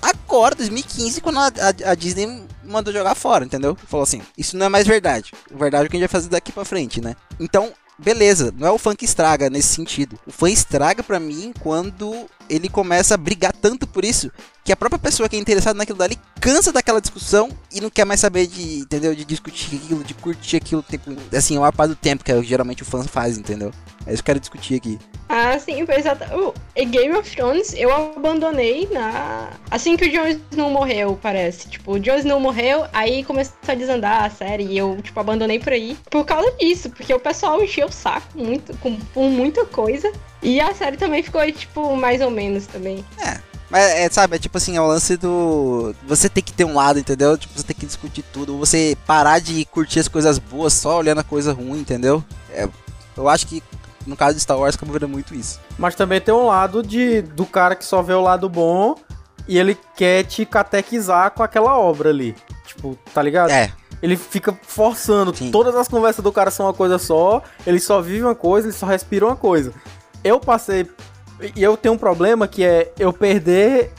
agora, 0.00 0.54
2015, 0.54 1.20
quando 1.20 1.38
a, 1.38 1.48
a, 1.48 1.90
a, 1.90 1.94
Disney 1.94 2.42
mandou 2.64 2.90
jogar 2.90 3.14
fora, 3.14 3.44
entendeu? 3.44 3.76
Falou 3.86 4.02
assim: 4.02 4.22
Isso 4.36 4.56
não 4.56 4.64
é 4.64 4.68
mais 4.70 4.86
verdade. 4.86 5.30
Verdade 5.54 5.84
é 5.84 5.86
o 5.86 5.90
que 5.90 5.96
a 5.98 6.00
gente 6.00 6.08
vai 6.08 6.20
fazer 6.20 6.30
daqui 6.30 6.50
pra 6.50 6.64
frente, 6.64 7.02
né? 7.02 7.14
Então, 7.38 7.70
beleza, 7.98 8.50
não 8.56 8.66
é 8.66 8.70
o 8.70 8.78
fã 8.78 8.96
que 8.96 9.04
estraga 9.04 9.50
nesse 9.50 9.74
sentido. 9.74 10.18
O 10.26 10.32
fã 10.32 10.48
estraga 10.48 11.02
para 11.02 11.20
mim 11.20 11.52
quando 11.60 12.26
ele 12.48 12.66
começa 12.66 13.12
a 13.12 13.18
brigar 13.18 13.52
tanto 13.52 13.86
por 13.86 14.06
isso 14.06 14.32
que 14.64 14.72
a 14.72 14.76
própria 14.76 14.98
pessoa 14.98 15.28
que 15.28 15.36
é 15.36 15.38
interessada 15.38 15.76
naquilo 15.76 15.98
dali 15.98 16.18
cansa 16.40 16.72
daquela 16.72 16.98
discussão 16.98 17.50
e 17.70 17.82
não 17.82 17.90
quer 17.90 18.06
mais 18.06 18.20
saber 18.20 18.46
de, 18.46 18.78
entendeu? 18.78 19.14
De 19.14 19.26
discutir 19.26 19.76
aquilo, 19.76 20.02
de 20.02 20.14
curtir 20.14 20.56
aquilo, 20.56 20.82
tipo, 20.82 21.14
assim, 21.36 21.62
a 21.62 21.70
par 21.70 21.88
do 21.88 21.94
tempo 21.94 22.24
que 22.24 22.32
é, 22.32 22.42
geralmente 22.42 22.82
o 22.82 22.86
fã 22.86 23.02
faz, 23.04 23.36
entendeu? 23.36 23.70
É 24.06 24.12
isso 24.12 24.22
que 24.22 24.30
eu 24.30 24.34
quero 24.34 24.40
discutir 24.40 24.74
aqui. 24.74 24.98
Ah, 25.28 25.58
sim, 25.58 25.84
exato. 25.96 26.24
O 26.34 26.52
Game 26.86 27.16
of 27.16 27.34
Thrones 27.34 27.72
eu 27.74 27.92
abandonei 27.92 28.88
na. 28.92 29.50
Assim 29.70 29.96
que 29.96 30.04
o 30.04 30.12
Jon 30.12 30.38
Snow 30.50 30.70
morreu, 30.70 31.18
parece. 31.20 31.68
Tipo, 31.68 31.92
o 31.92 32.00
Jon 32.00 32.16
Snow 32.16 32.38
morreu, 32.38 32.86
aí 32.92 33.24
começou 33.24 33.54
a 33.66 33.74
desandar 33.74 34.24
a 34.24 34.30
série 34.30 34.64
e 34.64 34.78
eu, 34.78 34.98
tipo, 35.02 35.18
abandonei 35.18 35.58
por 35.58 35.72
aí. 35.72 35.96
Por 36.10 36.24
causa 36.24 36.50
disso, 36.52 36.90
porque 36.90 37.12
o 37.14 37.20
pessoal 37.20 37.62
encheu 37.62 37.86
o 37.86 37.92
saco 37.92 38.26
muito, 38.36 38.76
com, 38.78 38.98
com 39.14 39.28
muita 39.28 39.64
coisa. 39.64 40.12
E 40.42 40.60
a 40.60 40.74
série 40.74 40.98
também 40.98 41.22
ficou, 41.22 41.40
tipo, 41.50 41.96
mais 41.96 42.20
ou 42.20 42.30
menos 42.30 42.66
também. 42.66 43.04
É. 43.18 43.54
Mas, 43.70 43.82
é, 43.82 44.08
sabe, 44.10 44.36
é 44.36 44.38
tipo 44.38 44.56
assim, 44.56 44.76
é 44.76 44.80
o 44.80 44.86
lance 44.86 45.16
do. 45.16 45.94
Você 46.06 46.28
tem 46.28 46.44
que 46.44 46.52
ter 46.52 46.64
um 46.64 46.74
lado, 46.74 46.98
entendeu? 46.98 47.36
Tipo, 47.36 47.58
você 47.58 47.64
tem 47.64 47.74
que 47.74 47.86
discutir 47.86 48.22
tudo. 48.32 48.58
Você 48.58 48.96
parar 49.06 49.40
de 49.40 49.64
curtir 49.64 50.00
as 50.00 50.06
coisas 50.06 50.38
boas 50.38 50.74
só 50.74 50.98
olhando 50.98 51.20
a 51.20 51.24
coisa 51.24 51.52
ruim, 51.52 51.80
entendeu? 51.80 52.22
É, 52.50 52.68
eu 53.16 53.28
acho 53.28 53.46
que 53.46 53.62
no 54.06 54.16
caso 54.16 54.34
de 54.34 54.40
Star 54.40 54.58
Wars 54.58 54.74
acaba 54.74 54.92
vendo 54.92 55.08
muito 55.08 55.34
isso. 55.34 55.60
Mas 55.78 55.94
também 55.94 56.20
tem 56.20 56.34
um 56.34 56.46
lado 56.46 56.82
de 56.82 57.22
do 57.22 57.46
cara 57.46 57.74
que 57.74 57.84
só 57.84 58.02
vê 58.02 58.12
o 58.12 58.20
lado 58.20 58.48
bom 58.48 58.96
e 59.46 59.58
ele 59.58 59.78
quer 59.96 60.24
te 60.24 60.44
catequizar 60.44 61.30
com 61.30 61.42
aquela 61.42 61.78
obra 61.78 62.10
ali. 62.10 62.34
Tipo, 62.66 62.98
tá 63.12 63.22
ligado? 63.22 63.50
É. 63.50 63.72
Ele 64.02 64.16
fica 64.16 64.56
forçando. 64.62 65.34
Sim. 65.34 65.50
Todas 65.50 65.74
as 65.74 65.88
conversas 65.88 66.22
do 66.22 66.32
cara 66.32 66.50
são 66.50 66.66
uma 66.66 66.74
coisa 66.74 66.98
só. 66.98 67.42
Ele 67.66 67.80
só 67.80 68.00
vive 68.00 68.22
uma 68.22 68.34
coisa, 68.34 68.68
ele 68.68 68.76
só 68.76 68.86
respira 68.86 69.26
uma 69.26 69.36
coisa. 69.36 69.72
Eu 70.22 70.38
passei. 70.40 70.88
E 71.54 71.62
eu 71.62 71.76
tenho 71.76 71.94
um 71.94 71.98
problema 71.98 72.46
que 72.46 72.64
é 72.64 72.92
eu 72.98 73.12
perder 73.12 73.92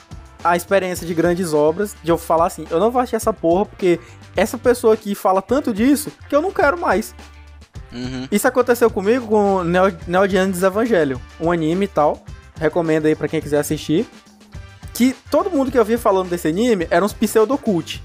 a 0.43 0.55
experiência 0.55 1.07
de 1.07 1.13
grandes 1.13 1.53
obras, 1.53 1.95
de 2.03 2.11
eu 2.11 2.19
falar 2.19 2.45
assim, 2.47 2.67
eu 2.69 2.79
não 2.79 2.91
vou 2.91 3.01
assistir 3.01 3.15
essa 3.15 3.33
porra, 3.33 3.65
porque 3.65 3.99
essa 4.35 4.59
pessoa 4.59 4.93
aqui 4.93 5.15
fala 5.15 5.41
tanto 5.41 5.73
disso 5.73 6.11
que 6.29 6.35
eu 6.35 6.41
não 6.41 6.51
quero 6.51 6.79
mais. 6.79 7.15
Uhum. 7.95 8.27
Isso 8.29 8.47
aconteceu 8.47 8.91
comigo 8.91 9.27
com 9.27 9.63
Neo, 9.63 9.97
Neo 10.05 10.27
Genesis 10.27 10.61
Evangelho, 10.61 11.19
um 11.39 11.49
anime 11.51 11.85
e 11.85 11.87
tal. 11.87 12.23
Recomendo 12.59 13.05
aí 13.05 13.15
para 13.15 13.27
quem 13.27 13.41
quiser 13.41 13.59
assistir. 13.59 14.05
Que 14.93 15.15
todo 15.31 15.49
mundo 15.49 15.71
que 15.71 15.79
eu 15.79 15.85
via 15.85 15.97
falando 15.97 16.29
desse 16.29 16.47
anime 16.47 16.87
era 16.89 17.03
uns 17.03 17.13
pseudocult. 17.13 18.03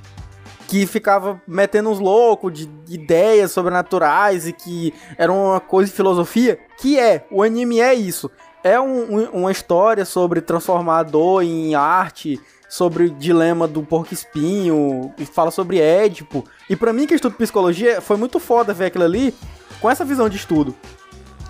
Que 0.69 0.87
ficava 0.87 1.43
metendo 1.47 1.91
uns 1.91 1.99
loucos 1.99 2.53
de, 2.53 2.67
de 2.67 2.95
ideias 2.95 3.51
sobrenaturais 3.51 4.47
e 4.47 4.53
que 4.53 4.95
era 5.19 5.33
uma 5.33 5.59
coisa 5.59 5.91
de 5.91 5.97
filosofia. 5.97 6.59
Que 6.79 6.99
é, 6.99 7.27
o 7.31 7.43
anime 7.43 7.81
é 7.81 7.93
isso. 7.93 8.31
É 8.63 8.81
um, 8.81 9.19
um, 9.19 9.25
uma 9.31 9.53
história 9.53 10.05
sobre 10.05 10.41
transformar 10.41 11.05
dor 11.05 11.43
em 11.43 11.75
arte, 11.75 12.41
sobre 12.69 13.05
o 13.05 13.11
dilema 13.11 13.67
do 13.67 13.83
porco 13.83 14.15
espinho, 14.15 15.13
e 15.19 15.25
fala 15.25 15.51
sobre 15.51 15.81
Édipo. 15.81 16.45
E 16.69 16.77
para 16.77 16.93
mim 16.93 17.07
que 17.07 17.15
estudo 17.15 17.35
psicologia, 17.35 18.01
foi 18.01 18.17
muito 18.17 18.39
foda 18.39 18.75
ver 18.75 18.87
aquilo 18.87 19.05
ali, 19.05 19.35
com 19.81 19.91
essa 19.91 20.05
visão 20.05 20.29
de 20.29 20.37
estudo. 20.37 20.75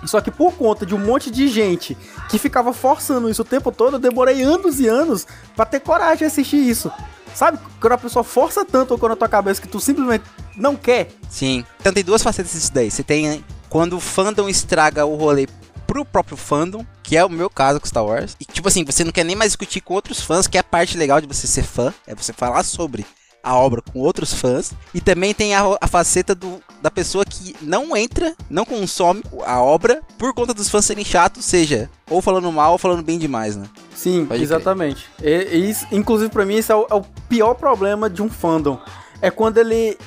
Só 0.05 0.19
que 0.19 0.31
por 0.31 0.53
conta 0.53 0.85
de 0.85 0.95
um 0.95 0.99
monte 0.99 1.29
de 1.29 1.47
gente 1.47 1.95
que 2.29 2.39
ficava 2.39 2.73
forçando 2.73 3.29
isso 3.29 3.43
o 3.43 3.45
tempo 3.45 3.71
todo, 3.71 3.95
eu 3.95 3.99
demorei 3.99 4.41
anos 4.41 4.79
e 4.79 4.87
anos 4.87 5.27
pra 5.55 5.65
ter 5.65 5.79
coragem 5.79 6.19
de 6.19 6.25
assistir 6.25 6.57
isso. 6.57 6.91
Sabe? 7.35 7.59
Quando 7.79 7.93
a 7.93 7.97
pessoa 7.97 8.23
força 8.23 8.65
tanto 8.65 8.97
quando 8.97 9.11
na 9.11 9.15
tua 9.15 9.29
cabeça 9.29 9.61
que 9.61 9.67
tu 9.67 9.79
simplesmente 9.79 10.25
não 10.57 10.75
quer. 10.75 11.09
Sim. 11.29 11.63
Então 11.79 11.93
tem 11.93 12.03
duas 12.03 12.23
facetas 12.23 12.51
disso 12.51 12.73
daí. 12.73 12.89
Você 12.89 13.03
tem 13.03 13.43
quando 13.69 13.95
o 13.95 13.99
fandom 13.99 14.49
estraga 14.49 15.05
o 15.05 15.15
rolê 15.15 15.47
pro 15.87 16.03
próprio 16.03 16.37
fandom, 16.37 16.85
que 17.03 17.15
é 17.15 17.23
o 17.23 17.29
meu 17.29 17.49
caso 17.49 17.79
com 17.79 17.85
Star 17.85 18.05
Wars. 18.05 18.35
E 18.39 18.45
tipo 18.45 18.67
assim, 18.67 18.83
você 18.83 19.03
não 19.03 19.11
quer 19.11 19.23
nem 19.23 19.35
mais 19.35 19.51
discutir 19.51 19.81
com 19.81 19.93
outros 19.93 20.21
fãs, 20.21 20.47
que 20.47 20.57
é 20.57 20.61
a 20.61 20.63
parte 20.63 20.97
legal 20.97 21.21
de 21.21 21.27
você 21.27 21.47
ser 21.47 21.63
fã, 21.63 21.93
é 22.07 22.15
você 22.15 22.33
falar 22.33 22.63
sobre 22.63 23.05
a 23.43 23.55
obra 23.55 23.81
com 23.81 23.99
outros 23.99 24.33
fãs. 24.33 24.73
E 24.93 25.01
também 25.01 25.33
tem 25.33 25.55
a, 25.55 25.63
a 25.79 25.87
faceta 25.87 26.33
do, 26.35 26.61
da 26.81 26.91
pessoa 26.91 27.25
que 27.25 27.55
não 27.61 27.95
entra, 27.95 28.35
não 28.49 28.65
consome 28.65 29.23
a 29.45 29.61
obra 29.61 30.01
por 30.17 30.33
conta 30.33 30.53
dos 30.53 30.69
fãs 30.69 30.85
serem 30.85 31.05
chatos, 31.05 31.45
seja 31.45 31.89
ou 32.09 32.21
falando 32.21 32.51
mal 32.51 32.73
ou 32.73 32.77
falando 32.77 33.01
bem 33.01 33.17
demais, 33.17 33.55
né? 33.55 33.65
Sim, 33.95 34.25
Pode 34.25 34.43
exatamente. 34.43 35.07
E, 35.21 35.29
e 35.29 35.69
isso, 35.69 35.87
inclusive, 35.91 36.29
para 36.29 36.45
mim, 36.45 36.55
esse 36.55 36.71
é 36.71 36.75
o, 36.75 36.85
é 36.89 36.95
o 36.95 37.03
pior 37.29 37.53
problema 37.53 38.09
de 38.09 38.21
um 38.21 38.29
fandom. 38.29 38.79
É 39.21 39.31
quando 39.31 39.57
ele. 39.57 39.97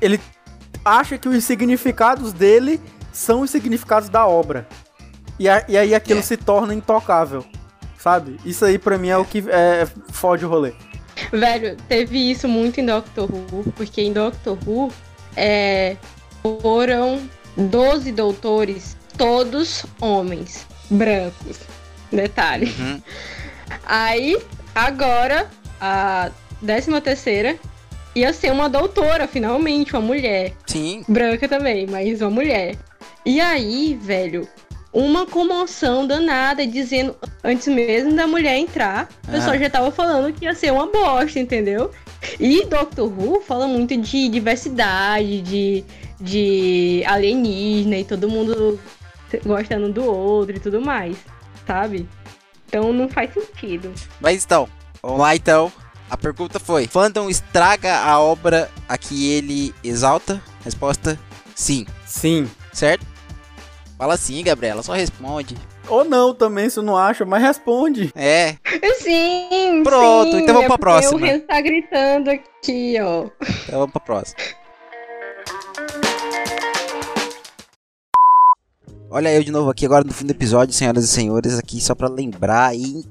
Ele 0.00 0.20
acha 0.84 1.16
que 1.16 1.28
os 1.28 1.42
significados 1.42 2.32
dele 2.32 2.80
são 3.12 3.40
os 3.40 3.50
significados 3.50 4.08
da 4.08 4.26
obra. 4.26 4.68
E, 5.38 5.48
a, 5.48 5.64
e 5.68 5.76
aí 5.76 5.94
aquilo 5.94 6.20
é. 6.20 6.22
se 6.22 6.36
torna 6.36 6.74
intocável. 6.74 7.44
Sabe? 7.98 8.38
Isso 8.44 8.64
aí 8.64 8.78
pra 8.78 8.98
mim 8.98 9.08
é 9.08 9.16
o 9.16 9.24
que 9.24 9.44
é, 9.48 9.86
fode 10.12 10.44
o 10.44 10.48
rolê. 10.48 10.74
Velho, 11.32 11.76
teve 11.88 12.30
isso 12.30 12.48
muito 12.48 12.80
em 12.80 12.86
Doctor 12.86 13.28
Who, 13.30 13.72
porque 13.76 14.00
em 14.02 14.12
Doctor 14.12 14.58
Who 14.66 14.92
é, 15.36 15.96
foram 16.42 17.28
12 17.56 18.12
doutores, 18.12 18.96
todos 19.16 19.84
homens, 20.00 20.66
brancos. 20.90 21.58
Detalhe. 22.12 22.72
Uhum. 22.78 23.02
Aí, 23.84 24.38
agora, 24.74 25.50
a 25.80 26.30
13 26.64 27.00
terceira 27.00 27.58
ia 28.14 28.32
ser 28.32 28.50
uma 28.52 28.68
doutora, 28.68 29.26
finalmente, 29.26 29.92
uma 29.92 30.00
mulher. 30.00 30.52
Sim. 30.66 31.04
Branca 31.08 31.48
também, 31.48 31.86
mas 31.86 32.22
uma 32.22 32.30
mulher. 32.30 32.76
E 33.24 33.40
aí, 33.40 33.98
velho, 34.00 34.48
uma 34.96 35.26
comoção 35.26 36.06
danada, 36.06 36.66
dizendo, 36.66 37.14
antes 37.44 37.66
mesmo 37.66 38.16
da 38.16 38.26
mulher 38.26 38.56
entrar, 38.56 39.10
o 39.28 39.30
pessoal 39.30 39.54
ah. 39.54 39.58
já 39.58 39.68
tava 39.68 39.90
falando 39.92 40.32
que 40.32 40.46
ia 40.46 40.54
ser 40.54 40.72
uma 40.72 40.86
bosta, 40.86 41.38
entendeu? 41.38 41.90
E 42.40 42.64
Doctor 42.64 43.06
Who 43.06 43.42
fala 43.42 43.68
muito 43.68 43.94
de 43.94 44.26
diversidade, 44.30 45.42
de, 45.42 45.84
de 46.18 47.04
alienígena 47.06 47.98
e 47.98 48.04
todo 48.04 48.26
mundo 48.26 48.80
gostando 49.44 49.92
do 49.92 50.02
outro 50.02 50.56
e 50.56 50.60
tudo 50.60 50.80
mais, 50.80 51.18
sabe? 51.66 52.08
Então 52.66 52.90
não 52.90 53.06
faz 53.06 53.34
sentido. 53.34 53.92
Mas 54.18 54.46
então, 54.46 54.66
vamos 55.02 55.20
lá 55.20 55.36
então. 55.36 55.70
A 56.08 56.16
pergunta 56.16 56.58
foi: 56.58 56.86
Fandom 56.86 57.28
estraga 57.28 57.98
a 57.98 58.18
obra 58.18 58.70
a 58.88 58.96
que 58.96 59.30
ele 59.30 59.74
exalta? 59.84 60.40
Resposta: 60.64 61.18
sim. 61.54 61.84
Sim. 62.06 62.48
Certo? 62.72 63.15
Fala 63.98 64.16
sim, 64.18 64.42
Gabriela, 64.44 64.82
só 64.82 64.92
responde. 64.92 65.56
Ou 65.88 66.04
não 66.04 66.34
também, 66.34 66.68
se 66.68 66.80
não 66.82 66.96
acha, 66.96 67.24
mas 67.24 67.42
responde. 67.42 68.12
É. 68.14 68.56
Sim. 68.98 69.82
Pronto, 69.82 70.32
sim, 70.32 70.42
então 70.42 70.54
vamos 70.54 70.64
é 70.64 70.68
pra 70.68 70.78
próxima. 70.78 71.14
O 71.14 71.24
Ren 71.24 71.40
tá 71.40 71.60
gritando 71.62 72.30
aqui, 72.30 72.96
ó. 73.00 73.28
Então 73.64 73.78
vamos 73.78 73.92
pra 73.92 74.00
próxima. 74.00 74.38
Olha 79.08 79.32
eu 79.32 79.42
de 79.42 79.50
novo 79.50 79.70
aqui 79.70 79.86
agora 79.86 80.04
no 80.04 80.12
fim 80.12 80.26
do 80.26 80.32
episódio, 80.32 80.74
senhoras 80.74 81.04
e 81.04 81.08
senhores, 81.08 81.58
aqui 81.58 81.80
só 81.80 81.94
para 81.94 82.08
lembrar 82.08 82.76
e 82.76 83.04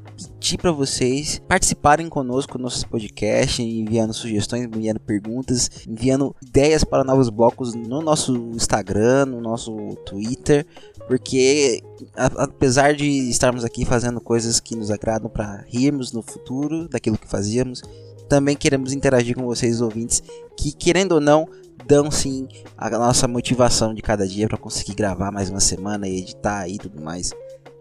pedir 0.45 0.59
para 0.59 0.71
vocês 0.71 1.41
participarem 1.47 2.07
conosco 2.07 2.59
no 2.59 2.65
nosso 2.65 2.87
podcast, 2.87 3.63
enviando 3.63 4.13
sugestões, 4.13 4.65
enviando 4.65 4.99
perguntas, 4.99 5.71
enviando 5.87 6.35
ideias 6.39 6.83
para 6.83 7.03
novos 7.03 7.31
blocos 7.31 7.73
no 7.73 7.99
nosso 7.99 8.35
Instagram, 8.53 9.25
no 9.25 9.41
nosso 9.41 9.75
Twitter, 10.05 10.63
porque 11.07 11.81
apesar 12.15 12.93
de 12.93 13.07
estarmos 13.27 13.65
aqui 13.65 13.85
fazendo 13.85 14.21
coisas 14.21 14.59
que 14.59 14.75
nos 14.75 14.91
agradam 14.91 15.31
para 15.31 15.65
rirmos 15.67 16.11
no 16.11 16.21
futuro 16.21 16.87
daquilo 16.87 17.17
que 17.17 17.27
fazíamos, 17.27 17.81
também 18.29 18.55
queremos 18.55 18.93
interagir 18.93 19.35
com 19.35 19.45
vocês 19.45 19.81
ouvintes 19.81 20.21
que 20.55 20.71
querendo 20.71 21.13
ou 21.13 21.19
não 21.19 21.49
dão 21.87 22.11
sim 22.11 22.47
a 22.77 22.87
nossa 22.91 23.27
motivação 23.27 23.95
de 23.95 24.01
cada 24.03 24.27
dia 24.27 24.47
para 24.47 24.59
conseguir 24.59 24.93
gravar 24.93 25.31
mais 25.31 25.49
uma 25.49 25.59
semana 25.59 26.07
e 26.07 26.19
editar 26.19 26.69
e 26.69 26.77
tudo 26.77 27.01
mais, 27.01 27.31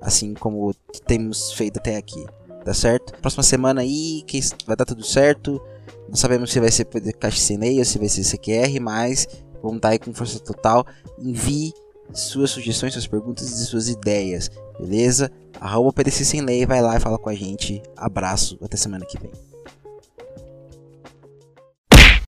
assim 0.00 0.32
como 0.32 0.74
temos 1.06 1.52
feito 1.52 1.76
até 1.76 1.98
aqui. 1.98 2.24
Tá 2.64 2.72
certo? 2.72 3.12
Próxima 3.20 3.42
semana 3.42 3.82
aí, 3.82 4.22
que 4.26 4.40
vai 4.66 4.76
dar 4.76 4.84
tudo 4.84 5.04
certo. 5.04 5.60
Não 6.08 6.16
sabemos 6.16 6.50
se 6.50 6.60
vai 6.60 6.70
ser 6.70 6.86
podcast 6.86 7.40
sem 7.40 7.58
lei 7.58 7.78
ou 7.78 7.84
se 7.84 7.98
vai 7.98 8.08
ser 8.08 8.22
CQR, 8.22 8.80
mas 8.80 9.26
vamos 9.62 9.76
estar 9.76 9.90
aí 9.90 9.98
com 9.98 10.14
força 10.14 10.38
total. 10.38 10.86
Envie 11.18 11.72
suas 12.12 12.50
sugestões, 12.50 12.92
suas 12.92 13.06
perguntas 13.06 13.50
e 13.50 13.66
suas 13.66 13.88
ideias, 13.88 14.50
beleza? 14.78 15.30
Arroba 15.60 15.92
PDC 15.92 16.24
Sem 16.24 16.40
Lei, 16.40 16.66
vai 16.66 16.82
lá 16.82 16.96
e 16.96 17.00
fala 17.00 17.18
com 17.18 17.30
a 17.30 17.34
gente. 17.34 17.82
Abraço, 17.96 18.58
até 18.62 18.76
semana 18.76 19.04
que 19.06 19.18
vem. 19.18 19.53